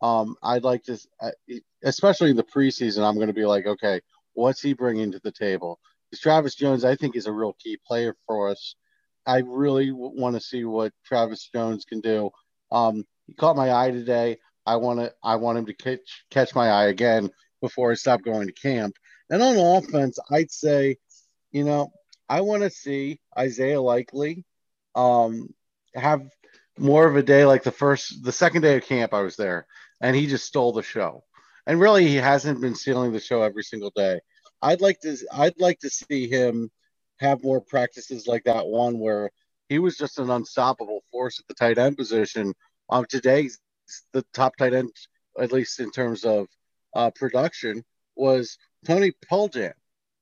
Um, 0.00 0.36
I'd 0.42 0.64
like 0.64 0.84
to, 0.84 0.98
uh, 1.20 1.32
especially 1.84 2.30
in 2.30 2.36
the 2.36 2.42
preseason, 2.42 3.06
I'm 3.06 3.16
going 3.16 3.26
to 3.26 3.34
be 3.34 3.44
like, 3.44 3.66
okay, 3.66 4.00
what's 4.32 4.62
he 4.62 4.72
bringing 4.72 5.12
to 5.12 5.20
the 5.22 5.32
table? 5.32 5.78
Because 6.08 6.22
Travis 6.22 6.54
Jones, 6.54 6.82
I 6.86 6.96
think, 6.96 7.14
is 7.14 7.26
a 7.26 7.32
real 7.32 7.54
key 7.62 7.78
player 7.86 8.16
for 8.26 8.48
us. 8.48 8.74
I 9.26 9.42
really 9.44 9.90
w- 9.90 10.18
want 10.18 10.34
to 10.36 10.40
see 10.40 10.64
what 10.64 10.94
Travis 11.04 11.50
Jones 11.54 11.84
can 11.84 12.00
do. 12.00 12.30
Um, 12.72 13.04
he 13.30 13.34
caught 13.36 13.56
my 13.56 13.72
eye 13.72 13.92
today. 13.92 14.38
I 14.66 14.76
want 14.76 14.98
to 14.98 15.12
I 15.22 15.36
want 15.36 15.58
him 15.58 15.66
to 15.66 15.74
catch 15.74 16.24
catch 16.30 16.52
my 16.52 16.68
eye 16.68 16.86
again 16.86 17.30
before 17.60 17.92
I 17.92 17.94
stop 17.94 18.22
going 18.22 18.48
to 18.48 18.52
camp. 18.52 18.96
And 19.30 19.40
on 19.40 19.56
offense, 19.56 20.18
I'd 20.30 20.50
say, 20.50 20.96
you 21.52 21.62
know, 21.62 21.92
I 22.28 22.40
want 22.40 22.64
to 22.64 22.70
see 22.70 23.20
Isaiah 23.38 23.80
Likely 23.80 24.44
um, 24.96 25.54
have 25.94 26.22
more 26.76 27.06
of 27.06 27.14
a 27.14 27.22
day 27.22 27.44
like 27.44 27.62
the 27.62 27.70
first 27.70 28.24
the 28.24 28.32
second 28.32 28.62
day 28.62 28.76
of 28.76 28.84
camp 28.84 29.14
I 29.14 29.22
was 29.22 29.36
there 29.36 29.66
and 30.00 30.16
he 30.16 30.26
just 30.26 30.46
stole 30.46 30.72
the 30.72 30.82
show. 30.82 31.22
And 31.68 31.78
really 31.78 32.08
he 32.08 32.16
hasn't 32.16 32.60
been 32.60 32.74
stealing 32.74 33.12
the 33.12 33.20
show 33.20 33.42
every 33.42 33.62
single 33.62 33.92
day. 33.94 34.18
I'd 34.60 34.80
like 34.80 34.98
to 35.02 35.16
I'd 35.32 35.60
like 35.60 35.78
to 35.80 35.90
see 35.90 36.28
him 36.28 36.68
have 37.20 37.44
more 37.44 37.60
practices 37.60 38.26
like 38.26 38.42
that 38.44 38.66
one 38.66 38.98
where 38.98 39.30
he 39.68 39.78
was 39.78 39.96
just 39.96 40.18
an 40.18 40.30
unstoppable 40.30 41.04
force 41.12 41.38
at 41.38 41.46
the 41.46 41.54
tight 41.54 41.78
end 41.78 41.96
position. 41.96 42.52
Um, 42.90 43.06
today, 43.08 43.48
the 44.12 44.24
top 44.34 44.56
tight 44.56 44.74
end, 44.74 44.90
at 45.38 45.52
least 45.52 45.80
in 45.80 45.90
terms 45.90 46.24
of 46.24 46.48
uh, 46.94 47.10
production, 47.10 47.84
was 48.16 48.58
Tony 48.84 49.12
Poljan. 49.30 49.72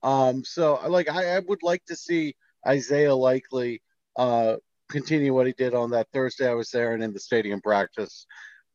Um, 0.03 0.45
so, 0.45 0.79
like, 0.87 1.09
I, 1.09 1.35
I, 1.35 1.39
would 1.39 1.63
like 1.63 1.83
to 1.85 1.95
see 1.95 2.35
Isaiah 2.65 3.15
Likely 3.15 3.81
uh, 4.15 4.55
continue 4.89 5.33
what 5.33 5.47
he 5.47 5.53
did 5.53 5.73
on 5.73 5.91
that 5.91 6.07
Thursday 6.13 6.49
I 6.49 6.53
was 6.53 6.69
there 6.69 6.93
and 6.93 7.03
in 7.03 7.13
the 7.13 7.19
stadium 7.19 7.59
practice, 7.59 8.25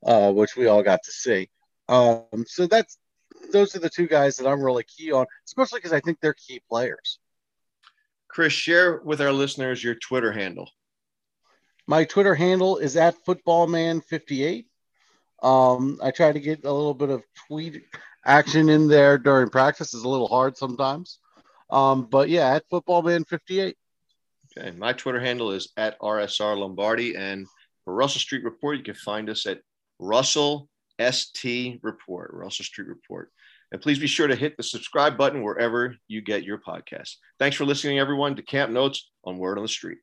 uh, 0.05 0.31
which 0.33 0.57
we 0.57 0.67
all 0.67 0.83
got 0.83 1.01
to 1.05 1.13
see. 1.13 1.49
Um, 1.89 2.45
so 2.47 2.67
that's 2.67 2.99
those 3.53 3.75
are 3.75 3.81
the 3.81 3.91
two 3.91 4.07
guys 4.07 4.37
that 4.37 4.49
I'm 4.49 4.63
really 4.63 4.85
key 4.85 5.13
on, 5.13 5.27
especially 5.47 5.79
because 5.79 5.93
I 5.93 6.01
think 6.01 6.19
they're 6.21 6.35
key 6.35 6.61
players. 6.69 7.19
Chris, 8.29 8.53
share 8.53 9.01
with 9.05 9.21
our 9.21 9.33
listeners 9.33 9.83
your 9.83 9.95
Twitter 9.95 10.33
handle. 10.33 10.69
My 11.87 12.05
Twitter 12.05 12.35
handle 12.35 12.79
is 12.79 12.97
at 12.97 13.25
footballman58. 13.27 14.67
Um, 15.43 15.99
I 16.03 16.11
try 16.11 16.33
to 16.33 16.41
get 16.41 16.65
a 16.65 16.73
little 16.73 16.95
bit 16.95 17.11
of 17.11 17.23
tweet 17.47 17.85
action 18.25 18.71
in 18.71 18.89
there 18.89 19.19
during 19.19 19.51
practice. 19.51 19.93
It's 19.93 20.05
a 20.05 20.09
little 20.09 20.29
hard 20.29 20.57
sometimes. 20.57 21.19
Um, 21.71 22.07
but 22.11 22.29
yeah, 22.29 22.55
at 22.55 22.69
footballman58. 22.71 23.75
Okay. 24.57 24.71
My 24.77 24.93
Twitter 24.93 25.21
handle 25.21 25.51
is 25.51 25.73
at 25.77 25.99
RSR 26.01 26.57
Lombardi. 26.57 27.17
And 27.17 27.47
for 27.85 27.95
Russell 27.95 28.21
Street 28.21 28.45
Report, 28.45 28.79
you 28.79 28.85
can 28.85 28.95
find 28.95 29.29
us 29.29 29.47
at 29.47 29.61
Russell 29.99 30.69
ST 31.01 31.81
Report, 31.83 32.31
Russell 32.33 32.65
Street 32.65 32.89
Report. 32.89 33.31
And 33.73 33.83
please 33.83 33.99
be 33.99 34.07
sure 34.07 34.29
to 34.29 34.37
hit 34.37 34.57
the 34.57 34.63
subscribe 34.63 35.19
button 35.19 35.43
wherever 35.43 35.97
you 36.07 36.23
get 36.23 36.45
your 36.45 36.59
podcast. 36.59 37.17
Thanks 37.39 37.57
for 37.57 37.65
listening, 37.65 37.99
everyone, 37.99 38.37
to 38.37 38.43
Camp 38.43 38.71
Notes 38.71 39.11
on 39.25 39.39
Word 39.39 39.59
on 39.59 39.65
the 39.65 39.69
Street. 39.69 39.99